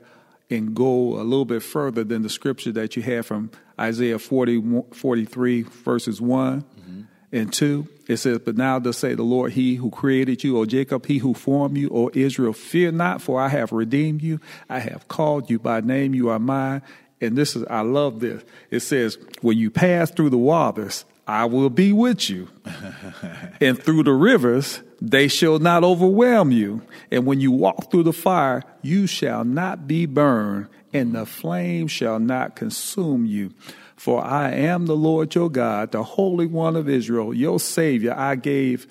[0.52, 4.84] and go a little bit further than the scripture that you have from Isaiah 40,
[4.92, 7.02] 43, verses one mm-hmm.
[7.32, 7.88] and 2.
[8.06, 11.18] It says, But now does say the Lord, He who created you, O Jacob, He
[11.18, 14.40] who formed you, O Israel, fear not, for I have redeemed you.
[14.68, 16.82] I have called you by name, you are mine.
[17.20, 18.42] And this is, I love this.
[18.70, 22.48] It says, When you pass through the waters, I will be with you.
[23.60, 26.82] and through the rivers, they shall not overwhelm you.
[27.10, 31.86] And when you walk through the fire, you shall not be burned, and the flame
[31.86, 33.52] shall not consume you.
[33.96, 38.14] For I am the Lord your God, the Holy One of Israel, your Savior.
[38.16, 38.88] I gave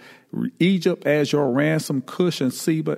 [0.60, 2.98] Egypt as your ransom, Cush and Seba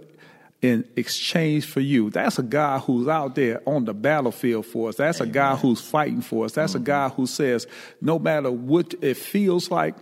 [0.63, 2.09] in exchange for you.
[2.09, 4.95] That's a guy who's out there on the battlefield for us.
[4.95, 5.29] That's Amen.
[5.29, 6.53] a guy who's fighting for us.
[6.53, 6.83] That's mm-hmm.
[6.83, 7.67] a guy who says,
[7.99, 9.95] no matter what it feels like,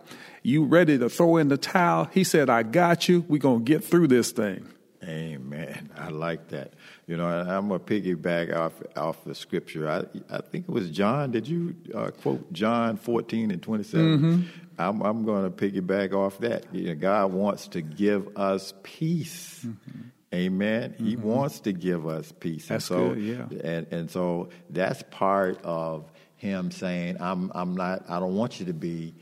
[0.44, 2.06] you ready to throw in the towel.
[2.06, 3.26] He said, I got you.
[3.28, 4.68] We're going to get through this thing.
[5.04, 5.90] Amen.
[5.98, 6.74] I like that.
[7.08, 9.90] You know, I'm going to piggyback off off the scripture.
[9.90, 11.32] I I think it was John.
[11.32, 14.06] Did you uh, quote John 14 and 27?
[14.06, 14.42] Mm-hmm.
[14.78, 16.74] I'm, I'm going to piggyback off that.
[16.74, 19.66] You know, God wants to give us peace.
[19.66, 20.02] Mm-hmm.
[20.34, 20.92] Amen.
[20.92, 21.06] Mm-hmm.
[21.06, 22.68] He wants to give us peace.
[22.68, 23.70] That's and so, good, yeah.
[23.70, 28.68] And, and so that's part of him saying, I'm, I'm not, I don't want you
[28.68, 29.14] to be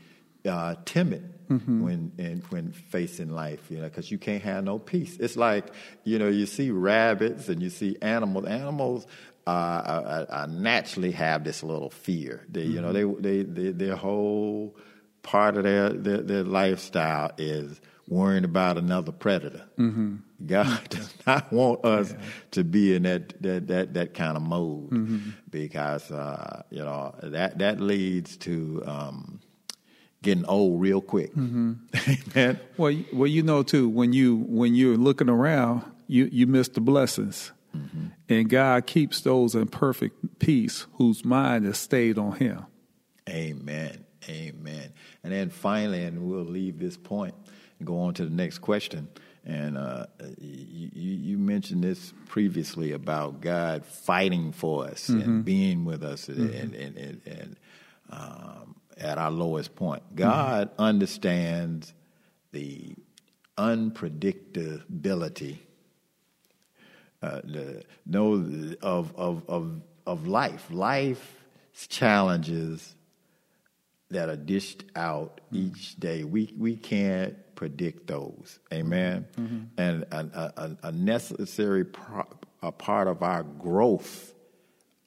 [0.48, 1.82] uh, timid mm-hmm.
[1.82, 5.16] when in, when facing life, you know, because you can't have no peace.
[5.18, 5.66] It's like,
[6.04, 8.46] you know, you see rabbits and you see animals.
[8.46, 9.06] Animals
[9.46, 12.46] uh, uh, uh naturally have this little fear.
[12.48, 12.72] They, mm-hmm.
[12.72, 13.22] you know, mm-hmm.
[13.22, 14.76] they, they, they, their whole
[15.22, 19.64] part of their, their, their lifestyle is worrying about another predator.
[19.78, 20.16] Mm-hmm.
[20.44, 22.18] God does not want us yeah.
[22.50, 25.30] to be in that that that, that kind of mode mm-hmm.
[25.48, 29.40] because uh, you know that that leads to um,
[30.22, 31.34] getting old real quick.
[31.34, 31.74] Mm-hmm.
[32.36, 32.60] Amen.
[32.76, 36.80] Well, well, you know too when you when you're looking around, you you miss the
[36.80, 38.08] blessings, mm-hmm.
[38.28, 42.66] and God keeps those in perfect peace whose mind is stayed on Him.
[43.28, 44.04] Amen.
[44.28, 44.92] Amen.
[45.24, 47.34] And then finally, and we'll leave this point
[47.84, 49.08] go on to the next question.
[49.44, 50.06] And uh,
[50.38, 55.20] you, you, mentioned this previously about God fighting for us mm-hmm.
[55.20, 56.42] and being with us mm-hmm.
[56.42, 57.56] and, and, and, and
[58.10, 60.02] um, at our lowest point.
[60.14, 60.82] God mm-hmm.
[60.82, 61.94] understands
[62.52, 62.94] the
[63.56, 65.56] unpredictability.
[67.22, 68.34] Uh, the, know
[68.82, 72.94] of, of, of, of life, life's challenges
[74.10, 76.24] that are dished out each day.
[76.24, 78.58] We, we can't predict those.
[78.72, 79.26] Amen.
[79.36, 79.58] Mm-hmm.
[79.78, 82.24] And a, a, a necessary pro,
[82.62, 84.34] a part of our growth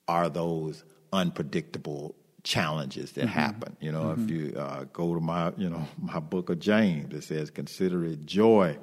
[0.07, 3.29] are those unpredictable challenges that mm-hmm.
[3.29, 3.77] happen.
[3.79, 4.23] You know, mm-hmm.
[4.23, 8.05] if you uh, go to my, you know, my book of James, it says, "Consider
[8.05, 8.77] it joy,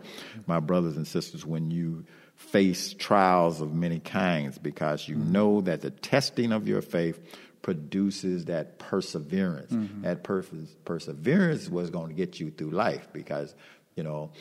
[0.47, 2.05] my brothers and sisters, when you
[2.37, 5.33] face trials of many kinds, because you mm-hmm.
[5.33, 7.21] know that the testing of your faith
[7.63, 9.73] produces that perseverance.
[9.73, 10.03] Mm-hmm.
[10.03, 10.45] That per-
[10.85, 13.55] perseverance was going to get you through life because,
[13.97, 14.33] you know,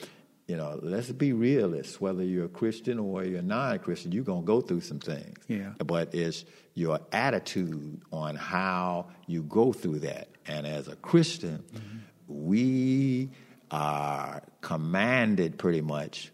[0.49, 2.01] you know, let's be realists.
[2.01, 5.38] Whether you're a Christian or you're non-Christian, you're gonna go through some things.
[5.47, 5.73] Yeah.
[5.77, 10.29] But it's your attitude on how you go through that.
[10.47, 12.47] And as a Christian, mm-hmm.
[12.47, 13.29] we
[13.69, 16.32] are commanded pretty much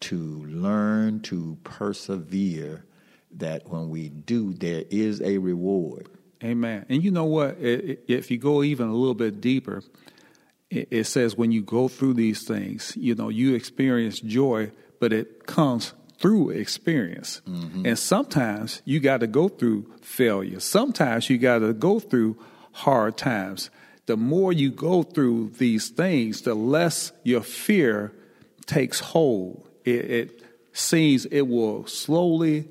[0.00, 2.84] to learn to persevere
[3.38, 6.08] that when we do, there is a reward.
[6.42, 6.86] Amen.
[6.88, 7.56] And you know what?
[7.58, 9.82] If you go even a little bit deeper,
[10.70, 14.70] it says when you go through these things, you know, you experience joy,
[15.00, 17.40] but it comes through experience.
[17.48, 17.86] Mm-hmm.
[17.86, 20.60] And sometimes you got to go through failure.
[20.60, 22.36] Sometimes you got to go through
[22.72, 23.70] hard times.
[24.06, 28.12] The more you go through these things, the less your fear
[28.66, 29.68] takes hold.
[29.84, 32.68] It, it seems it will slowly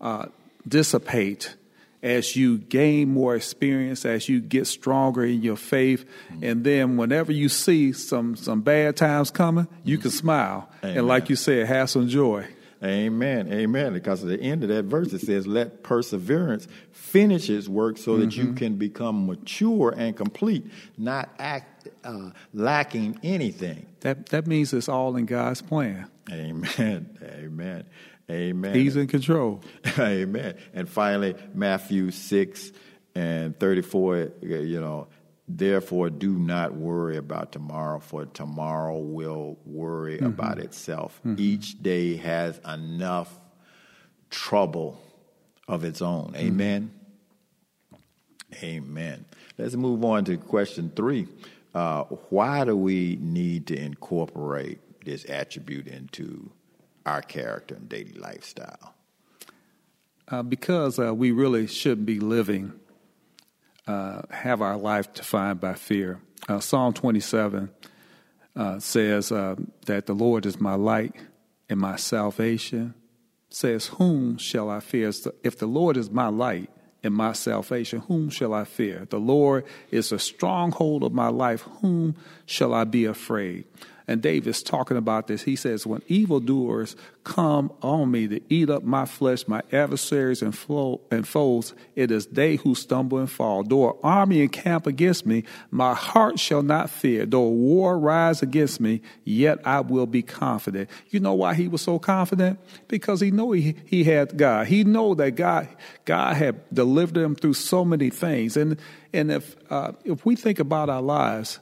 [0.00, 0.26] uh,
[0.66, 1.54] dissipate
[2.02, 6.44] as you gain more experience, as you get stronger in your faith, mm-hmm.
[6.44, 10.02] and then whenever you see some some bad times coming, you mm-hmm.
[10.02, 10.98] can smile Amen.
[10.98, 12.46] and, like you said, have some joy.
[12.82, 13.52] Amen.
[13.52, 13.92] Amen.
[13.92, 18.12] Because at the end of that verse, it says, "Let perseverance finish its work, so
[18.12, 18.20] mm-hmm.
[18.20, 18.54] that you mm-hmm.
[18.54, 20.64] can become mature and complete,
[20.96, 26.08] not act uh, lacking anything." That that means it's all in God's plan.
[26.30, 27.18] Amen.
[27.22, 27.84] Amen.
[28.30, 28.74] Amen.
[28.74, 29.62] He's in control.
[29.98, 30.56] Amen.
[30.72, 32.72] And finally, Matthew 6
[33.14, 35.08] and 34, you know,
[35.48, 40.26] therefore do not worry about tomorrow, for tomorrow will worry mm-hmm.
[40.26, 41.20] about itself.
[41.26, 41.40] Mm-hmm.
[41.40, 43.36] Each day has enough
[44.30, 45.02] trouble
[45.66, 46.28] of its own.
[46.28, 46.36] Mm-hmm.
[46.36, 46.90] Amen.
[48.52, 48.64] Mm-hmm.
[48.64, 49.24] Amen.
[49.58, 51.26] Let's move on to question three.
[51.74, 56.50] Uh, why do we need to incorporate this attribute into
[57.06, 58.94] our character and daily lifestyle?
[60.28, 62.72] Uh, because uh, we really shouldn't be living,
[63.86, 66.20] uh, have our life defined by fear.
[66.48, 67.70] Uh, Psalm 27
[68.56, 71.14] uh, says uh, that the Lord is my light
[71.68, 72.94] and my salvation.
[73.48, 75.10] Says, Whom shall I fear?
[75.42, 76.70] If the Lord is my light
[77.02, 79.06] and my salvation, whom shall I fear?
[79.10, 81.62] The Lord is a stronghold of my life.
[81.80, 82.14] Whom
[82.46, 83.64] shall I be afraid?
[84.10, 85.44] And David's talking about this.
[85.44, 90.52] He says, When evildoers come on me to eat up my flesh, my adversaries and,
[90.52, 93.62] flow, and foes, it is they who stumble and fall.
[93.62, 97.24] Though an army encamp against me, my heart shall not fear.
[97.24, 100.90] Though war rise against me, yet I will be confident.
[101.10, 102.58] You know why he was so confident?
[102.88, 104.66] Because he knew he, he had God.
[104.66, 105.68] He knew that God,
[106.04, 108.56] God had delivered him through so many things.
[108.56, 108.76] And,
[109.12, 111.60] and if, uh, if we think about our lives,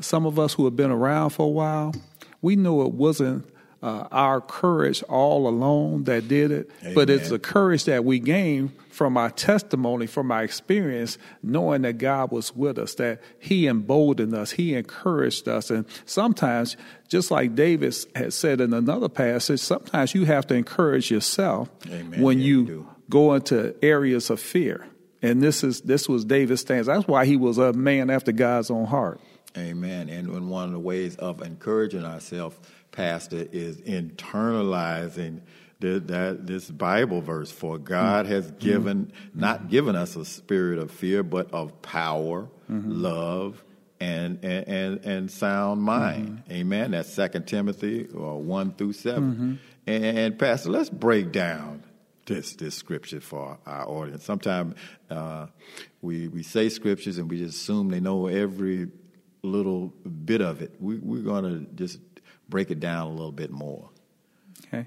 [0.00, 1.94] some of us who have been around for a while,
[2.42, 3.46] we know it wasn't
[3.82, 6.94] uh, our courage all alone that did it, Amen.
[6.94, 11.98] but it's the courage that we gained from our testimony, from our experience, knowing that
[11.98, 15.70] God was with us, that He emboldened us, He encouraged us.
[15.70, 16.76] And sometimes,
[17.08, 22.20] just like David had said in another passage, sometimes you have to encourage yourself Amen.
[22.20, 24.86] when you, you go into areas of fear.
[25.22, 26.86] And this is this was David's stance.
[26.86, 29.20] That's why he was a man after God's own heart.
[29.56, 30.08] Amen.
[30.08, 32.56] And one of the ways of encouraging ourselves,
[32.92, 35.40] Pastor, is internalizing
[35.80, 37.50] the, that this Bible verse.
[37.50, 38.34] For God mm-hmm.
[38.34, 39.40] has given, mm-hmm.
[39.40, 43.02] not given us a spirit of fear, but of power, mm-hmm.
[43.02, 43.62] love,
[44.00, 46.42] and, and, and, and sound mind.
[46.44, 46.52] Mm-hmm.
[46.52, 46.90] Amen.
[46.92, 49.22] That's Second Timothy or uh, 1 through 7.
[49.22, 49.54] Mm-hmm.
[49.86, 51.82] And, and, Pastor, let's break down
[52.26, 54.24] this this scripture for our audience.
[54.24, 54.74] Sometimes
[55.10, 55.46] uh,
[56.02, 58.88] we we say scriptures and we just assume they know every
[59.46, 59.88] little
[60.24, 60.74] bit of it.
[60.80, 61.98] We, we're going to just
[62.48, 63.88] break it down a little bit more.
[64.66, 64.86] Okay.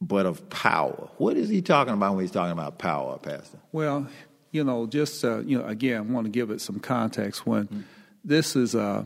[0.00, 1.10] But of power.
[1.18, 3.58] What is he talking about when he's talking about power, Pastor?
[3.72, 4.08] Well,
[4.50, 7.46] you know, just, uh, you know, again, I want to give it some context.
[7.46, 7.80] When mm-hmm.
[8.24, 9.04] this is uh,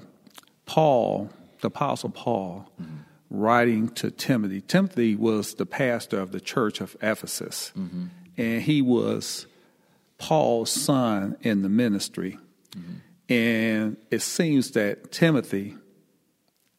[0.66, 2.96] Paul, the Apostle Paul, mm-hmm.
[3.31, 4.61] writing to Timothy.
[4.61, 8.07] Timothy was the pastor of the church of Ephesus, mm-hmm.
[8.37, 9.46] and he was
[10.18, 12.38] Paul's son in the ministry.
[13.29, 15.77] And it seems that Timothy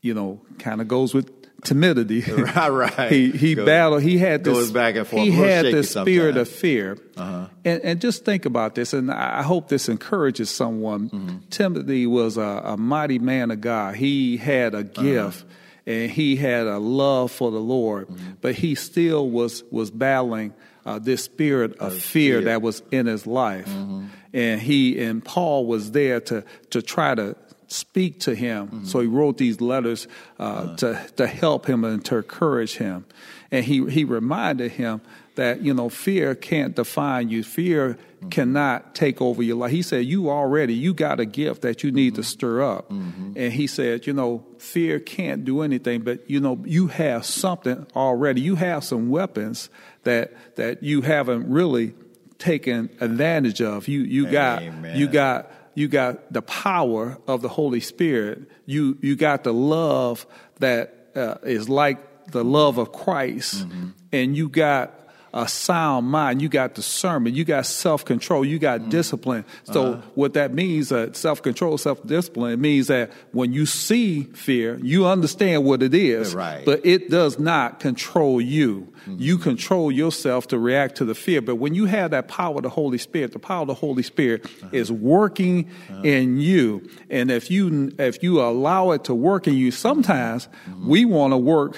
[0.02, 1.32] you know, kind of goes with
[1.64, 2.22] timidity.
[2.28, 3.10] Right, right.
[3.12, 4.04] he he battled.
[4.04, 4.54] He had this.
[4.54, 6.98] goes back and forth, He had the spirit of fear.
[7.16, 7.48] Uh-huh.
[7.64, 11.10] And and just think about this, and I hope this encourages someone.
[11.10, 11.38] Mm-hmm.
[11.50, 13.96] Timothy was a, a mighty man of God.
[13.96, 15.02] He had a Uh-huh.
[15.02, 15.46] gift.
[15.86, 18.32] And he had a love for the Lord, Mm-hmm.
[18.40, 20.54] but he still was was battling
[20.86, 22.42] uh, this spirit of fear, fear.
[22.46, 23.68] that was in his life.
[23.68, 24.06] Mm-hmm.
[24.34, 27.36] And he and Paul was there to to try to
[27.67, 28.67] speak to him.
[28.67, 28.86] Mm-hmm.
[28.86, 30.08] So he wrote these letters
[30.39, 30.76] uh, Uh-huh.
[30.78, 33.06] to to help him and to encourage him.
[33.52, 35.02] And he he reminded him
[35.36, 37.43] that you know fear can't define you.
[37.43, 38.30] Fear Mm-hmm.
[38.30, 39.72] cannot take over your life.
[39.72, 42.22] He said you already you got a gift that you need Mm-hmm.
[42.22, 42.89] to stir up.
[42.89, 47.86] And he said, you know, fear can't do anything, but you know you have something
[47.96, 48.39] already.
[48.41, 49.69] You have some weapons
[50.04, 51.93] that that you haven't really
[52.39, 53.88] taken advantage of.
[53.88, 54.63] You you got
[54.96, 58.50] you got you got the power of the Holy Spirit.
[58.65, 60.26] You you got the love
[60.60, 63.65] that uh, is like the love of Christ,
[64.12, 64.93] and you got
[65.34, 66.41] a sound mind.
[66.41, 67.36] You got discernment.
[67.36, 68.46] You got self control.
[68.46, 68.89] You got mm.
[68.89, 69.46] discipline.
[69.63, 70.02] So uh-huh.
[70.13, 75.08] what that means, uh, self control, self discipline, means that when you see fear, you
[75.08, 76.63] understand what it is, Right.
[76.63, 78.93] but it does not control you.
[79.02, 79.15] Mm-hmm.
[79.19, 81.41] You control yourself to react to the fear.
[81.41, 84.04] But when you have that power of the Holy Spirit, the power of the Holy
[84.04, 84.69] Spirit uh-huh.
[84.72, 86.04] is working uh-huh.
[86.04, 86.88] in you.
[87.10, 90.88] And if you if you allow it to work in you, sometimes mm-hmm.
[90.88, 91.78] we want to work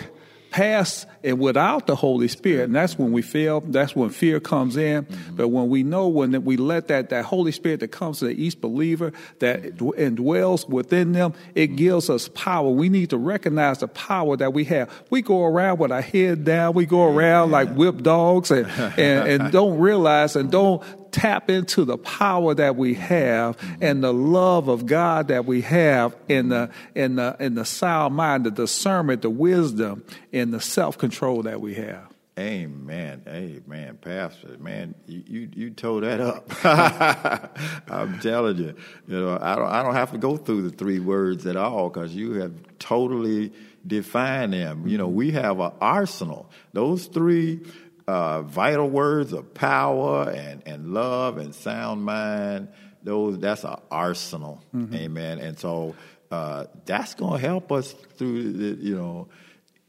[0.56, 3.60] past and without the Holy Spirit, and that's when we fail.
[3.60, 5.04] That's when fear comes in.
[5.04, 5.36] Mm-hmm.
[5.36, 8.42] But when we know when we let that that Holy Spirit that comes to the
[8.42, 11.76] each believer that indwells within them, it mm-hmm.
[11.76, 12.70] gives us power.
[12.70, 14.90] We need to recognize the power that we have.
[15.10, 16.74] We go around with our head down.
[16.74, 18.66] We go around like whipped dogs, and,
[18.98, 20.82] and and don't realize and don't
[21.16, 26.14] tap into the power that we have and the love of God that we have
[26.28, 30.98] in the in the in the sound mind, the discernment, the wisdom, and the self
[30.98, 32.12] control that we have.
[32.38, 33.22] Amen.
[33.30, 33.98] Amen.
[34.02, 36.52] Pastor, man, you, you, you tore that up.
[37.90, 38.76] I'm telling you,
[39.08, 41.88] you know, I don't, I don't have to go through the three words at all
[41.88, 43.54] because you have totally
[43.88, 44.86] defined them.
[44.86, 46.50] You know, we have an arsenal.
[46.74, 47.62] Those three
[48.08, 52.68] uh, vital words of power and, and love and sound mind,
[53.04, 54.64] those, that's an arsenal.
[54.76, 55.40] Amen.
[55.40, 55.96] And so,
[56.32, 59.28] uh, that's going to help us through the, you know,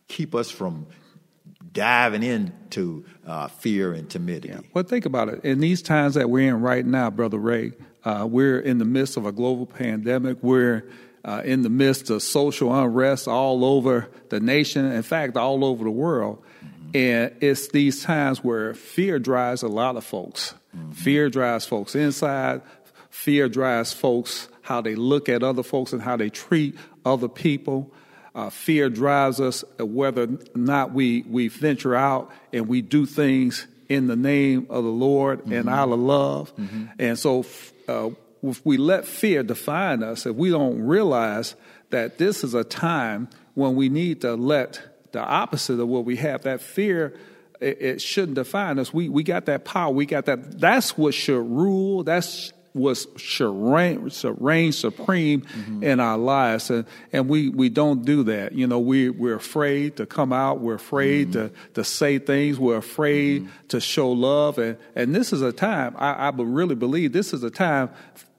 [0.09, 0.87] keep us from
[1.73, 4.55] diving into uh, fear and timidity.
[4.73, 5.45] Well, think about it.
[5.45, 7.73] In these times that we're in right now, Brother Ray,
[8.05, 10.39] uh, we're in the midst of a global pandemic.
[10.43, 10.89] We're
[11.25, 15.85] uh, in the midst of social unrest all over the nation, in fact, all over
[15.85, 16.43] the world.
[16.95, 20.55] And it's these times where fear drives a lot of folks.
[20.93, 22.61] Fear drives folks inside,
[23.09, 27.93] fear drives folks how they look at other folks and how they treat other people.
[28.35, 33.67] Uh, fear drives us whether or not we, we venture out and we do things
[33.89, 36.53] in the name of the Lord and out of love.
[36.99, 37.47] And so
[37.89, 38.11] uh,
[38.43, 41.55] if we let fear define us, if we don't realize
[41.91, 46.17] that this is a time when we need to let the opposite of what we
[46.17, 47.15] have, that fear,
[47.61, 48.93] it, it shouldn't define us.
[48.93, 49.91] We, we got that power.
[49.91, 50.61] We got that.
[50.61, 52.05] That's what should rule.
[52.05, 55.83] That's was should reign, should reign supreme mm-hmm.
[55.83, 58.53] in our lives, and and we, we don't do that.
[58.53, 60.61] You know, we we're afraid to come out.
[60.61, 61.55] We're afraid mm-hmm.
[61.55, 62.59] to to say things.
[62.59, 63.67] We're afraid mm-hmm.
[63.69, 67.43] to show love, and and this is a time I, I really believe this is
[67.43, 67.89] a time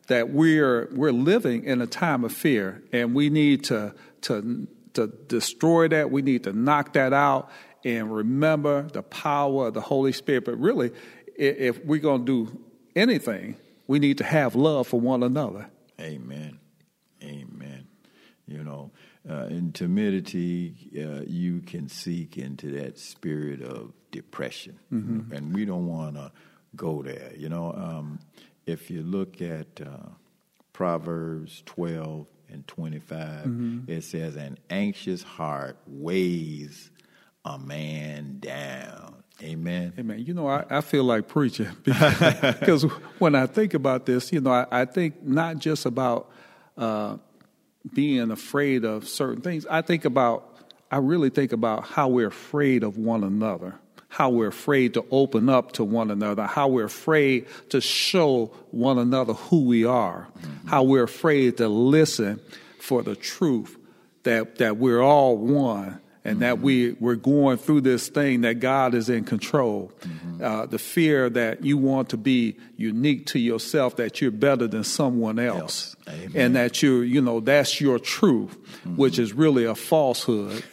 [0.05, 5.07] that we're we're living in a time of fear, and we need to to to
[5.07, 6.11] destroy that.
[6.11, 7.49] We need to knock that out
[7.83, 10.45] and remember the power of the Holy Spirit.
[10.45, 10.91] But really,
[11.35, 12.59] if we're going to do
[12.95, 13.55] anything,
[13.87, 15.69] we need to have love for one another.
[15.99, 16.59] Amen.
[17.23, 17.87] Amen.
[18.45, 18.91] You know,
[19.29, 24.79] uh, in timidity, uh, you can seek into that spirit of depression,
[25.35, 26.31] and we don't want to
[26.75, 27.31] go there.
[27.35, 28.19] You know, um,
[28.65, 30.09] if you look at uh,
[30.73, 36.91] Proverbs twelve and 25, it says, "An anxious heart weighs
[37.45, 39.93] a man down." Amen.
[39.99, 40.19] Amen.
[40.25, 42.83] you know, I, I feel like preaching because
[43.19, 46.31] when I think about this, you know, I, I think not just about
[46.75, 47.17] uh,
[47.93, 49.65] being afraid of certain things.
[49.67, 50.57] I think about,
[50.91, 53.75] I really think about how we're afraid of one another,
[54.09, 58.97] how we're afraid to open up to one another, how we're afraid to show one
[58.97, 60.27] another who we are,
[60.65, 62.39] how we're afraid to listen
[62.79, 63.77] for the truth
[64.23, 66.63] that that we're all one and that mm-hmm.
[66.63, 69.93] we we're going through this thing that God is in control.
[70.01, 70.43] Mm-hmm.
[70.43, 74.83] Uh, the fear that you want to be unique to yourself, that you're better than
[74.83, 76.31] someone else, Amen.
[76.35, 78.97] and that you're you know that's your truth, mm-hmm.
[78.97, 80.63] which is really a falsehood.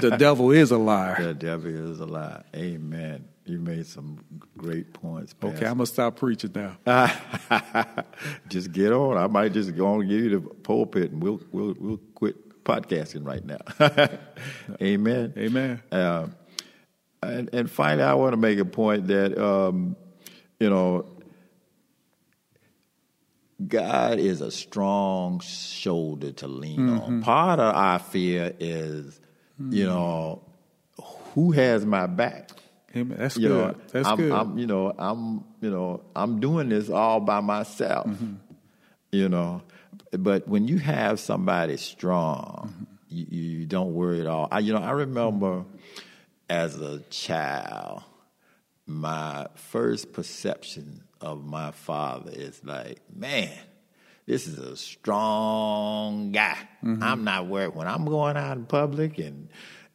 [0.00, 1.20] the devil is a liar.
[1.20, 2.44] The devil is a liar.
[2.54, 3.26] Amen.
[3.46, 4.24] You made some
[4.56, 5.34] great points.
[5.42, 6.76] Okay, I'm gonna stop preaching now.
[8.48, 9.16] just get on.
[9.16, 12.36] I might just go on and give you the pulpit, and we'll we'll we'll quit
[12.70, 13.58] podcasting right now.
[14.82, 15.32] Amen.
[15.36, 15.82] Amen.
[15.90, 16.28] Uh,
[17.22, 19.96] and, and finally, I want to make a point that um,
[20.58, 21.06] you know
[23.66, 27.22] God is a strong shoulder to lean on.
[27.22, 29.20] Part of our fear is,
[29.58, 30.42] you know,
[31.34, 32.50] who has my back?
[32.96, 33.18] Amen.
[33.18, 33.76] That's you good.
[33.76, 34.32] know, That's I'm, good.
[34.32, 38.06] I'm, you know, I'm, you know, I'm doing this all by myself.
[38.06, 38.34] Mm-hmm.
[39.12, 39.62] You know,
[40.12, 43.34] but when you have somebody strong, Mm-hmm.
[43.34, 44.48] you, you don't worry at all.
[44.50, 45.64] I, you know, I remember
[46.48, 48.02] as a child,
[48.86, 53.50] my first perception of my father is like, man,
[54.26, 56.56] this is a strong guy.
[56.84, 57.02] Mm-hmm.
[57.02, 59.48] I'm not worried when I'm going out in public and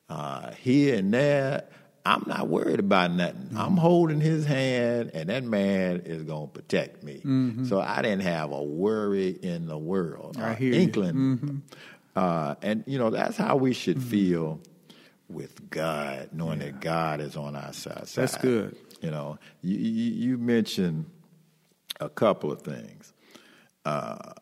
[0.09, 1.63] uh, here and there.
[2.05, 3.45] I'm not worried about nothing.
[3.47, 3.57] Mm-hmm.
[3.57, 7.21] I'm holding his hand, and that man is going to protect me.
[7.67, 10.43] So I didn't have a worry in the world, Mm-hmm.
[10.45, 10.79] I uh, hear you.
[10.81, 11.61] inkling.
[12.15, 14.09] Uh, and you know that's how we should Mm-hmm.
[14.09, 14.59] feel
[15.27, 18.05] with God, knowing that God is on our side.
[18.13, 18.75] That's good.
[19.01, 21.07] You know, you, you, you mentioned
[21.99, 23.11] a couple of things.
[23.83, 24.33] Uh,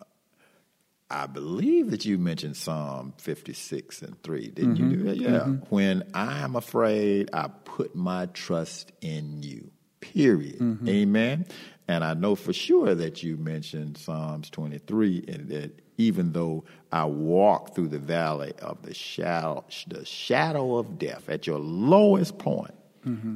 [1.13, 4.47] I believe that you mentioned Psalm 56 and 3.
[4.47, 5.07] Didn't you do mm-hmm.
[5.07, 5.17] that?
[5.17, 5.53] Mm-hmm.
[5.53, 5.59] Yeah.
[5.69, 9.69] When I am afraid, I put my trust in you,
[10.01, 10.57] period.
[10.57, 10.89] Mm-hmm.
[10.89, 11.45] Amen.
[11.87, 17.05] And I know for sure that you mentioned Psalms 23 and that even though I
[17.05, 22.73] walk through the valley of the shadow, the shadow of death, at your lowest point,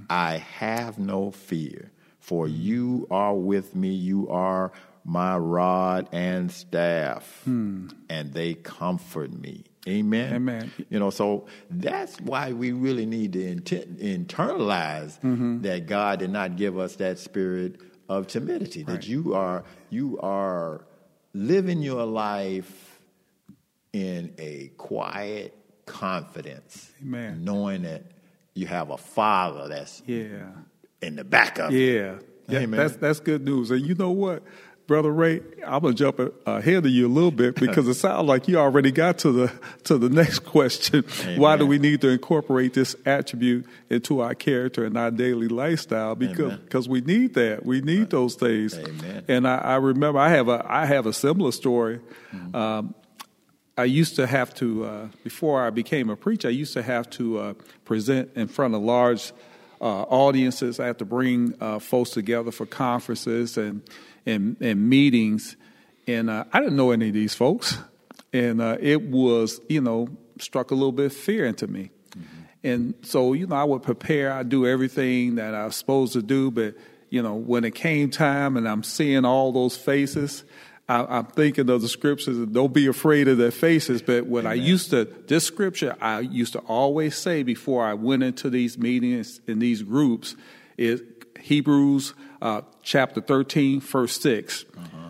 [0.10, 3.90] I have no fear, for you are with me.
[3.90, 4.72] You are
[5.10, 7.94] my rod and staff, and
[8.34, 9.64] they comfort me.
[9.88, 10.34] Amen.
[10.34, 10.72] Amen.
[10.90, 15.62] You know, so that's why we really need to intent, internalize Mm-hmm.
[15.62, 17.80] that God did not give us that spirit
[18.10, 18.84] of timidity.
[18.84, 20.86] That you are you are
[21.34, 23.00] living your life
[23.94, 25.56] in a quiet
[25.86, 27.46] confidence, Amen.
[27.46, 28.04] knowing that
[28.56, 30.50] you have a Father that's Yeah.
[31.02, 31.72] in the back of.
[31.72, 32.16] Yeah.
[32.50, 32.78] Yeah, Amen.
[32.80, 33.72] that's that's good news.
[33.72, 34.42] And you know what,
[34.88, 38.48] brother Ray, I'm gonna jump ahead of you a little bit because it sounds like
[38.48, 39.52] you already got to the
[39.84, 41.04] to the next question.
[41.36, 46.16] Why do we need to incorporate this attribute into our character and our daily lifestyle?
[46.16, 47.66] Because because we need that.
[47.66, 48.78] We need those things.
[48.78, 49.26] Amen.
[49.28, 52.00] And I, I remember I have a I have a similar story.
[52.54, 52.96] Um,
[53.80, 57.08] I used to have to, uh, before I became a preacher, I used to have
[57.12, 57.54] to uh,
[57.86, 59.32] present in front of large
[59.80, 60.80] uh, audiences.
[60.80, 63.84] I had to bring uh, folks together for conferences and,
[64.28, 65.56] and, and meetings.
[66.06, 67.78] And uh, I didn't know any of these folks.
[68.32, 70.10] And uh, it was, you know,
[70.40, 71.90] struck a little bit of fear into me.
[72.64, 76.22] And so, you know, I would prepare, I'd do everything that I was supposed to
[76.22, 76.76] do, but,
[77.10, 80.44] you know, when it came time and I'm seeing all those faces,
[80.90, 84.02] I, I'm thinking of the scriptures, and don't be afraid of their faces.
[84.02, 88.24] But what I used to, this scripture, I used to always say before I went
[88.24, 90.36] into these meetings in these groups
[90.78, 91.02] is
[91.40, 94.66] Hebrews uh, chapter 13, verse 6,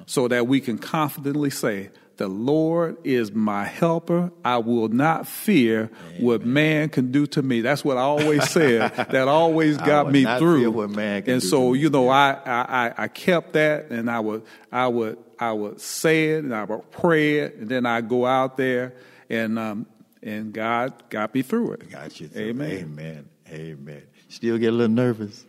[0.06, 4.32] so that we can confidently say, the Lord is my helper.
[4.44, 7.62] I will not fear what man can do to me.
[7.62, 8.92] That's what I always said.
[9.12, 10.62] that always got me through.
[10.62, 14.10] fear what man can and so, you know, I, I, I- I kept that and
[14.10, 17.86] I would, I would, I would say it and I would pray it and then
[17.86, 18.96] I go out there
[19.30, 19.86] and, um,
[20.24, 21.92] and God got me through it.
[21.92, 22.30] Got you.
[22.30, 22.42] through.
[22.42, 22.72] Amen.
[22.72, 23.30] Amen.
[23.52, 24.02] Amen.
[24.30, 25.46] Still get a little nervous.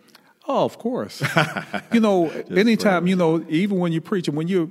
[0.50, 1.22] Oh, of course.
[1.92, 4.64] you know, anytime you know, even when you're preaching, when you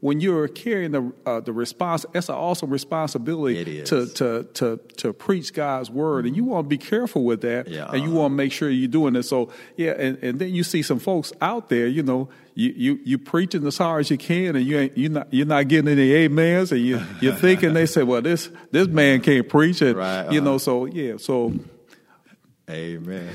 [0.00, 5.12] when- you're carrying the uh, the response, that's an awesome responsibility to to to to
[5.14, 8.18] preach God's word, and you want to be careful with that, Yeah, and you uh-huh.
[8.20, 9.22] want to make sure you're doing it.
[9.22, 13.00] So yeah, and, and then you see some folks out there, you know, you you
[13.02, 15.88] you preaching as hard as you can, and you ain't you not you're not getting
[15.98, 19.96] any amens, and you you're thinking they say, well, this this man can't preach it,
[19.96, 20.50] Right, you uh-huh.
[20.50, 20.58] know.
[20.58, 21.54] So yeah, so
[22.68, 23.30] Amen.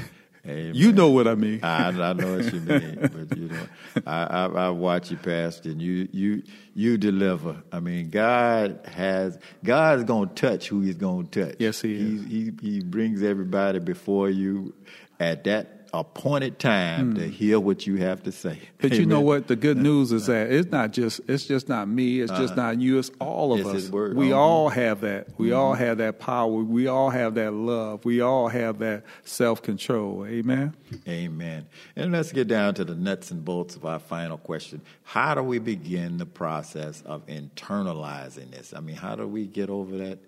[0.48, 0.72] Amen.
[0.74, 1.60] you know what I mean.
[1.64, 3.68] I, I know what you mean, but you know,
[4.06, 6.44] I, I, I watch you, Pastor, and you you
[6.74, 7.62] you deliver.
[7.72, 11.56] I mean, God has God's going to touch who He's going to touch.
[11.60, 12.26] Yes, He is.
[12.26, 14.74] He, he he brings everybody before you
[15.20, 18.60] at that that appointed time to hear what you have to say.
[18.80, 19.48] But you know what?
[19.48, 22.22] The good news is that it's not just it's just not me.
[22.22, 23.00] It's just not you.
[23.00, 23.90] It's all of It's us.
[23.92, 24.36] We Mhm.
[24.36, 25.28] all have that.
[25.40, 26.48] We all have that power.
[26.48, 28.06] We all have that love.
[28.06, 30.26] We all have that self control.
[30.28, 30.76] Amen.
[31.08, 31.66] Amen.
[31.96, 34.82] And let's get down to the nuts and bolts of our final question.
[35.04, 38.74] How do we begin the process of internalizing this?
[38.76, 40.20] I mean, how do we get over that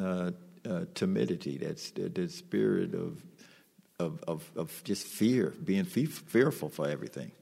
[0.00, 0.30] uh,
[0.68, 3.20] uh, timidity, that's the, the spirit of,
[3.98, 7.32] of, of, of just fear, being fe- fearful for everything?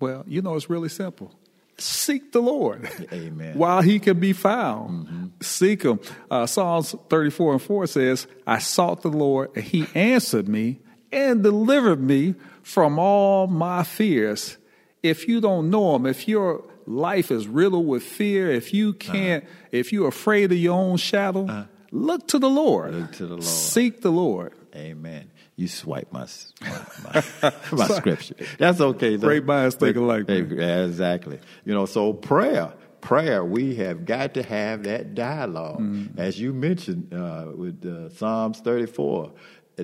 [0.00, 1.34] Well, you know, it's really simple.
[1.78, 3.56] Seek the Lord Amen.
[3.56, 5.06] while he can be found.
[5.06, 5.26] Mm-hmm.
[5.40, 6.00] Seek him.
[6.30, 10.80] Uh, Psalms 34 and 4 says, I sought the Lord, and he answered me
[11.12, 14.58] and delivered me from all my fears.
[15.02, 19.12] If you don't know him, if your life is riddled with fear, if you uh-huh.
[19.12, 21.64] can't, if you're afraid of your own shadow, uh-huh.
[21.90, 22.94] look to the Lord.
[22.94, 23.44] Look to the Lord.
[23.44, 24.52] Seek the Lord.
[24.74, 25.30] Amen.
[25.60, 26.26] You swipe my
[26.62, 28.34] my, my, my scripture.
[28.58, 29.16] That's okay.
[29.16, 29.26] Though.
[29.28, 30.28] Great minds think alike.
[30.28, 31.38] Exactly.
[31.66, 33.44] You know, so prayer, prayer.
[33.44, 36.18] We have got to have that dialogue, Mm.
[36.18, 39.32] as you mentioned uh, with uh, Psalms thirty-four.
[39.78, 39.82] Uh,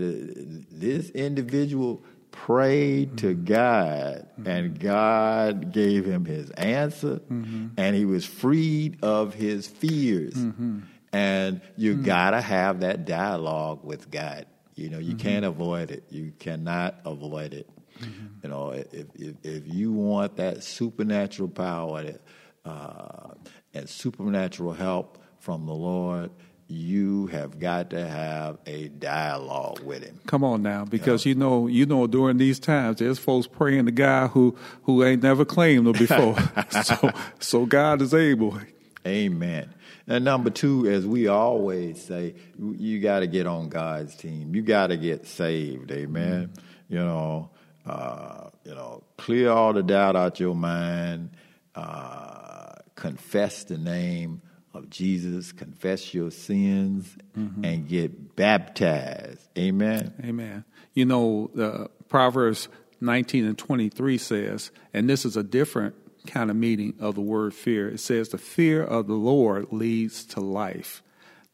[0.70, 3.44] this individual prayed to Mm-hmm.
[3.44, 7.68] God, and God gave him his answer, Mm-hmm.
[7.78, 10.34] and he was freed of his fears.
[10.34, 10.80] Mm-hmm.
[11.12, 14.44] And you gotta have that dialogue with God.
[14.76, 15.18] You know, you Mm-hmm.
[15.28, 16.04] can't avoid it.
[16.10, 17.68] You cannot avoid it.
[18.00, 18.26] Mm-hmm.
[18.42, 22.20] You know, if, if if you want that supernatural power that,
[22.64, 23.32] uh,
[23.74, 26.30] and supernatural help from the Lord,
[26.68, 30.20] you have got to have a dialogue with Him.
[30.26, 33.92] Come on now, because you know, you know, during these times, there's folks praying to
[33.92, 36.36] God who who ain't never claimed him before.
[36.84, 38.58] so, so God is able.
[39.06, 39.72] Amen.
[40.08, 44.54] And number two, as we always say, you- got to get on God's team.
[44.54, 45.90] You got to get saved.
[45.90, 46.52] Amen.
[46.88, 47.50] You know,
[47.84, 51.30] uh, you know, clear all the doubt out your mind.
[51.74, 54.42] Uh, confess the name
[54.72, 55.52] of Jesus.
[55.52, 59.40] Confess your sins and get baptized.
[59.58, 60.14] Amen.
[60.24, 60.64] Amen.
[60.94, 62.68] You know, uh, Proverbs
[63.00, 65.94] 19 and 23 says, and this is a different
[66.26, 67.88] kind of meaning of the word fear.
[67.88, 71.02] It says, the fear of the Lord leads to life.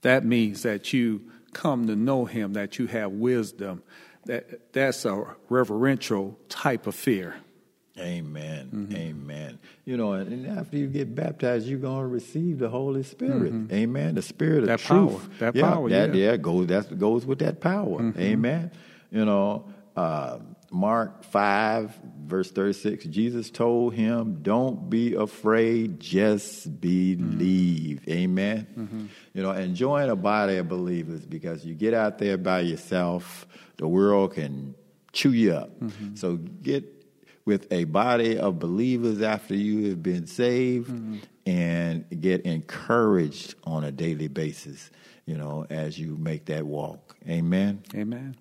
[0.02, 3.82] That means that you come to know him, that you have wisdom.
[4.24, 7.36] That that's a reverential type of fear.
[7.98, 8.70] Amen.
[8.72, 8.96] Mm-hmm.
[8.96, 9.58] Amen.
[9.84, 13.52] You know, and after you get baptized, you're going to receive the Holy Spirit.
[13.52, 13.74] Mm-hmm.
[13.74, 14.14] Amen.
[14.14, 15.10] The Spirit of That truth.
[15.10, 15.20] power.
[15.40, 16.36] That yeah, power, That, yeah.
[16.36, 16.68] goes.
[16.68, 18.00] That goes with that power.
[18.00, 18.20] Mm-hmm.
[18.20, 18.70] Amen.
[19.10, 20.38] You know, uh,
[20.72, 23.04] Mark five verse thirty six.
[23.04, 26.00] Jesus told him, "Don't be afraid.
[26.00, 28.66] Just believe." Amen.
[28.76, 29.06] Mm-hmm.
[29.34, 33.46] You know, and join a body of believers because you get out there by yourself,
[33.76, 34.74] the world can
[35.12, 35.78] chew you up.
[35.78, 36.14] Mm-hmm.
[36.16, 36.84] So get
[37.44, 41.18] with a body of believers after you have been saved mm-hmm.
[41.46, 44.90] and get encouraged on a daily basis,
[45.26, 47.16] you know, as you make that walk.
[47.28, 47.82] Amen.
[47.94, 48.36] Amen.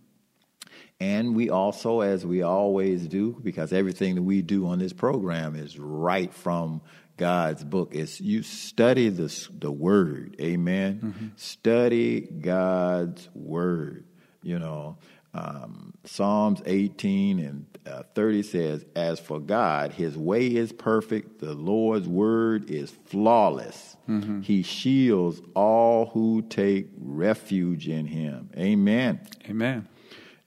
[1.01, 5.55] And we also, as we always do, because everything that we do on this program
[5.55, 6.79] is right from
[7.17, 10.35] God's book, is you study the, the Word.
[10.39, 10.99] Amen.
[11.37, 14.05] Study God's Word.
[14.43, 14.99] You know,
[15.33, 21.55] um, Psalms 18 and uh, 30 says, As for God, his way is perfect, the
[21.55, 23.97] Lord's word is flawless.
[24.43, 28.51] He shields all who take refuge in him.
[28.55, 29.19] Amen.
[29.49, 29.87] Amen.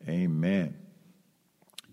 [0.08, 0.76] Amen.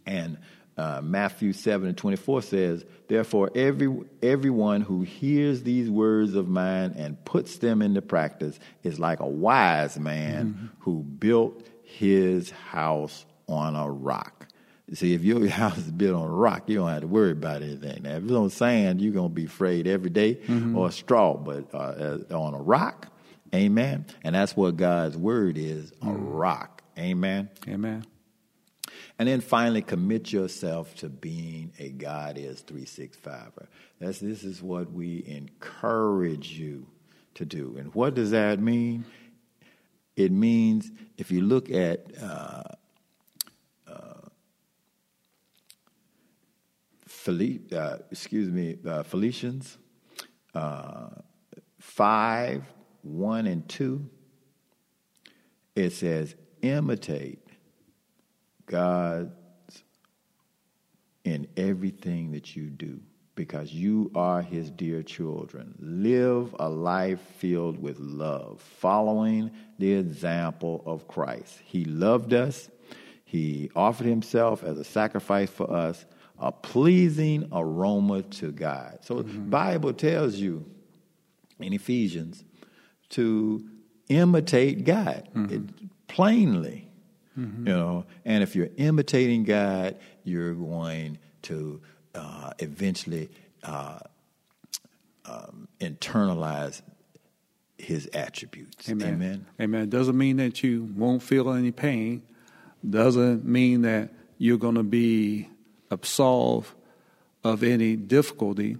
[0.05, 0.37] And
[0.77, 3.93] uh, Matthew 7 and 24 says, Therefore, every,
[4.23, 9.27] everyone who hears these words of mine and puts them into practice is like a
[9.27, 14.47] wise man who built his house on a rock.
[14.87, 17.31] You See, if your house is built on a rock, you don't have to worry
[17.31, 18.03] about anything.
[18.03, 20.39] Now, if it's on sand, you're going to be afraid every day,
[20.75, 21.77] or straw, but uh,
[22.31, 23.07] uh, on a rock,
[23.53, 24.05] amen.
[24.23, 27.49] And that's what God's word is a rock, amen.
[27.67, 28.05] Amen.
[29.19, 33.67] And then finally, commit yourself to being a God is 365er.
[33.99, 36.87] That's, this is what we encourage you
[37.35, 37.75] to do.
[37.77, 39.05] And what does that mean?
[40.15, 42.63] It means if you look at uh,
[47.21, 49.77] Philippe, uh, excuse me, uh, Ephesians
[50.55, 51.09] uh,
[51.77, 52.63] 5,
[53.03, 54.09] 1 and 2,
[55.75, 57.39] it says, imitate
[58.65, 59.31] God
[61.23, 62.99] in everything that you do
[63.35, 65.75] because you are his dear children.
[65.79, 71.59] Live a life filled with love, following the example of Christ.
[71.63, 72.69] He loved us,
[73.23, 76.05] He offered himself as a sacrifice for us,
[76.37, 78.99] a pleasing aroma to God.
[79.01, 79.31] So mm-hmm.
[79.31, 80.65] the Bible tells you
[81.59, 82.43] in Ephesians
[83.09, 83.63] to
[84.09, 85.53] imitate God mm-hmm.
[85.53, 85.61] it,
[86.11, 86.87] plainly.
[87.37, 87.67] Mm-hmm.
[87.67, 91.81] You know, and if you're imitating God, you're going to
[92.13, 93.29] uh, eventually
[93.63, 93.99] uh,
[95.25, 96.81] um, internalize
[97.77, 98.89] His attributes.
[98.89, 99.13] Amen.
[99.13, 99.45] Amen.
[99.61, 99.89] Amen.
[99.89, 102.21] Doesn't mean that you won't feel any pain.
[102.87, 105.47] Doesn't mean that you're going to be
[105.89, 106.73] absolved
[107.43, 108.77] of any difficulty.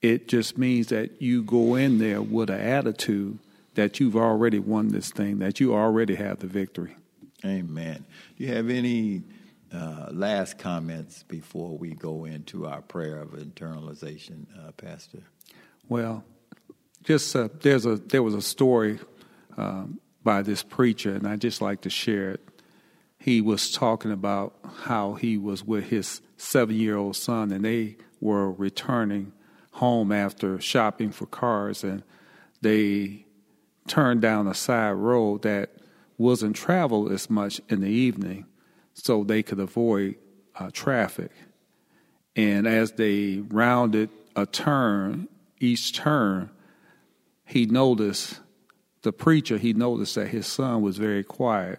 [0.00, 3.38] It just means that you go in there with an attitude
[3.74, 6.96] that you've already won this thing, that you already have the victory.
[7.44, 8.04] Amen.
[8.36, 9.22] Do you have any
[9.72, 15.22] uh, last comments before we go into our prayer of internalization, uh, Pastor?
[15.88, 16.24] Well,
[17.02, 18.98] just uh, there's a there was a story
[19.56, 22.40] um, by this preacher, and I just like to share it.
[23.18, 24.54] He was talking about
[24.84, 29.32] how he was with his seven year old son, and they were returning
[29.72, 32.02] home after shopping for cars, and
[32.62, 33.23] they
[33.86, 35.70] turned down a side road that
[36.16, 38.46] wasn't traveled as much in the evening,
[38.92, 40.16] so they could avoid
[40.56, 41.32] uh, traffic.
[42.36, 45.28] And as they rounded a turn,
[45.60, 46.50] each turn,
[47.44, 48.40] he noticed
[49.02, 51.78] the preacher, he noticed that his son was very quiet.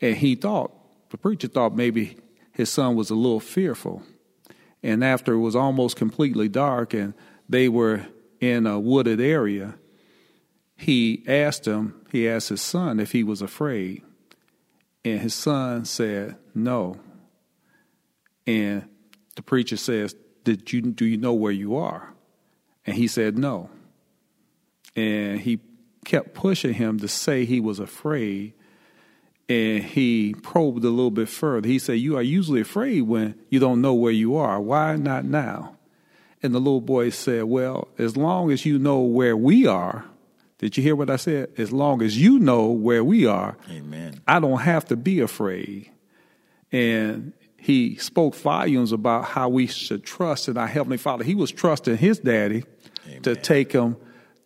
[0.00, 0.72] And he thought,
[1.10, 2.18] the preacher thought maybe
[2.52, 4.02] his son was a little fearful.
[4.82, 7.14] And after it was almost completely dark and
[7.48, 8.06] they were
[8.40, 9.74] in a wooded area,
[10.80, 14.02] he asked him, he asked his son if he was afraid.
[15.04, 16.96] And his son said, no.
[18.46, 18.88] And
[19.36, 22.14] the preacher says, Did you, do you know where you are?
[22.86, 23.68] And he said, no.
[24.96, 25.60] And he
[26.06, 28.54] kept pushing him to say he was afraid.
[29.50, 31.68] And he probed a little bit further.
[31.68, 34.58] He said, You are usually afraid when you don't know where you are.
[34.58, 35.76] Why not now?
[36.42, 40.06] And the little boy said, Well, as long as you know where we are,
[40.60, 41.48] did you hear what I said?
[41.56, 44.20] As long as you know where we are, Amen.
[44.28, 45.90] I don't have to be afraid.
[46.70, 51.24] And he spoke volumes about how we should trust in our Heavenly Father.
[51.24, 52.64] He was trusting his daddy
[53.06, 53.22] Amen.
[53.22, 53.96] to take him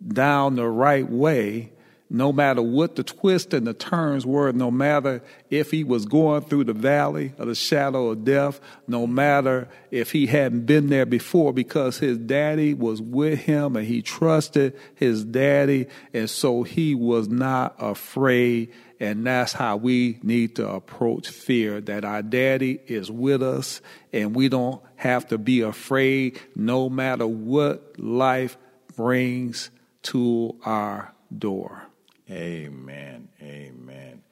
[0.06, 1.72] down the right way
[2.10, 6.42] no matter what the twists and the turns were, no matter if he was going
[6.42, 11.06] through the valley of the shadow of death, no matter if he hadn't been there
[11.06, 16.94] before, because his daddy was with him and he trusted his daddy, and so he
[16.94, 18.72] was not afraid.
[19.00, 23.80] And that's how we need to approach fear that our daddy is with us
[24.12, 28.56] and we don't have to be afraid no matter what life
[28.96, 29.70] brings
[30.04, 31.83] to our door.
[32.30, 33.28] Amen.
[33.42, 34.22] Amen.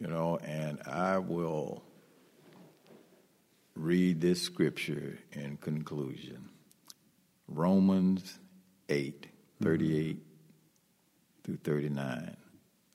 [0.00, 1.82] You know, and I will
[3.74, 6.48] read this scripture in conclusion
[7.48, 8.38] Romans
[8.88, 9.28] 8
[9.62, 10.18] 38
[11.44, 12.36] through 39.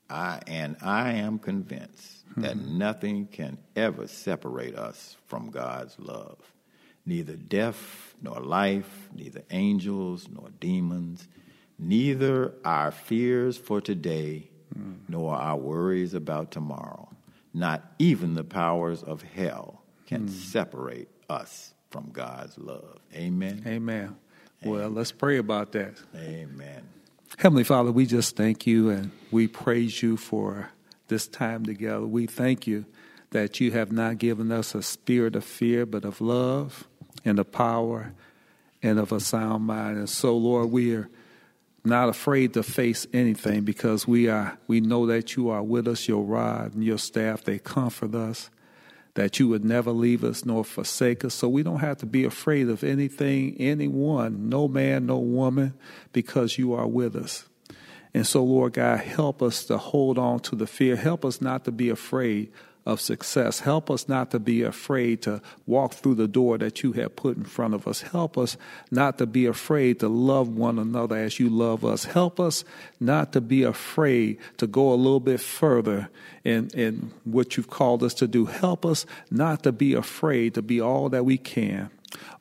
[0.10, 2.41] I, and I am convinced mm-hmm.
[2.41, 6.38] that nothing can ever separate us from God's love.
[7.06, 11.28] Neither death nor life, neither angels nor demons
[11.82, 14.98] Neither our fears for today mm.
[15.08, 17.10] nor our worries about tomorrow,
[17.56, 20.30] not even the powers of hell, can mm.
[20.30, 23.00] separate us from God's love.
[23.16, 23.64] Amen.
[23.66, 24.16] Amen.
[24.64, 25.96] Well, let's pray about that.
[26.16, 26.84] Amen.
[27.38, 30.70] Heavenly Father, we just thank you and we praise you for
[31.08, 32.06] this time together.
[32.06, 32.86] We thank you
[33.32, 36.88] that you have not given us a spirit of fear, but of love
[37.26, 38.14] and of power
[38.84, 39.98] and of a sound mind.
[39.98, 41.10] And so, Lord, we are
[41.84, 46.08] not afraid to face anything because we are we know that you are with us
[46.08, 48.50] your rod and your staff they comfort us
[49.16, 51.34] that you would never leave us nor forsake us.
[51.34, 55.74] So we don't have to be afraid of anything anyone no man no woman
[56.14, 57.46] because you are with us.
[58.14, 60.96] And so lord god help us to hold on to the fear.
[60.96, 62.52] Help us not to be afraid
[62.86, 63.60] of success.
[63.60, 67.38] Help us not to be afraid to walk through the door that you have put
[67.38, 68.02] in front of us.
[68.02, 68.58] Help us
[68.90, 72.06] not to be afraid to love one another as you love us.
[72.06, 72.64] Help us
[73.00, 76.10] not to be afraid to go a little bit further
[76.44, 78.46] in, in what you've called us to do.
[78.46, 81.92] Help us not to be afraid to be all that we can.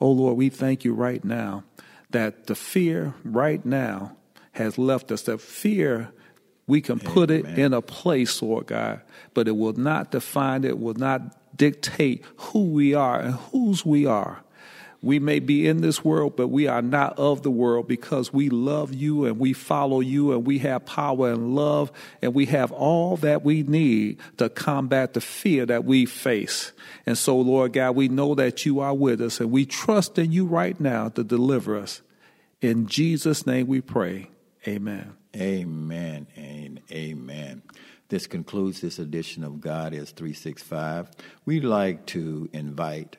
[0.01, 1.65] Oh Lord, we thank you right now
[2.11, 4.17] that the fear right now
[4.53, 5.23] has left us.
[5.23, 6.13] That fear
[6.71, 7.13] we can Amen.
[7.13, 9.01] put it in a place, Lord God,
[9.35, 14.07] but it will not define it, will not dictate who we are and whose we
[14.07, 14.45] are.
[15.03, 18.51] We may be in this world, but we are not of the world because we
[18.51, 21.91] love you and we follow you and we have power and love
[22.23, 26.71] and we have all that we need to combat the fear that we face.
[27.05, 30.31] And so, Lord God, we know that you are with us and we trust in
[30.31, 32.01] you right now to deliver us.
[32.61, 34.31] In Jesus' name we pray.
[34.69, 35.17] Amen.
[35.37, 37.63] Amen and amen.
[38.09, 41.11] This concludes this edition of God is 365.
[41.47, 43.17] We'd like to invite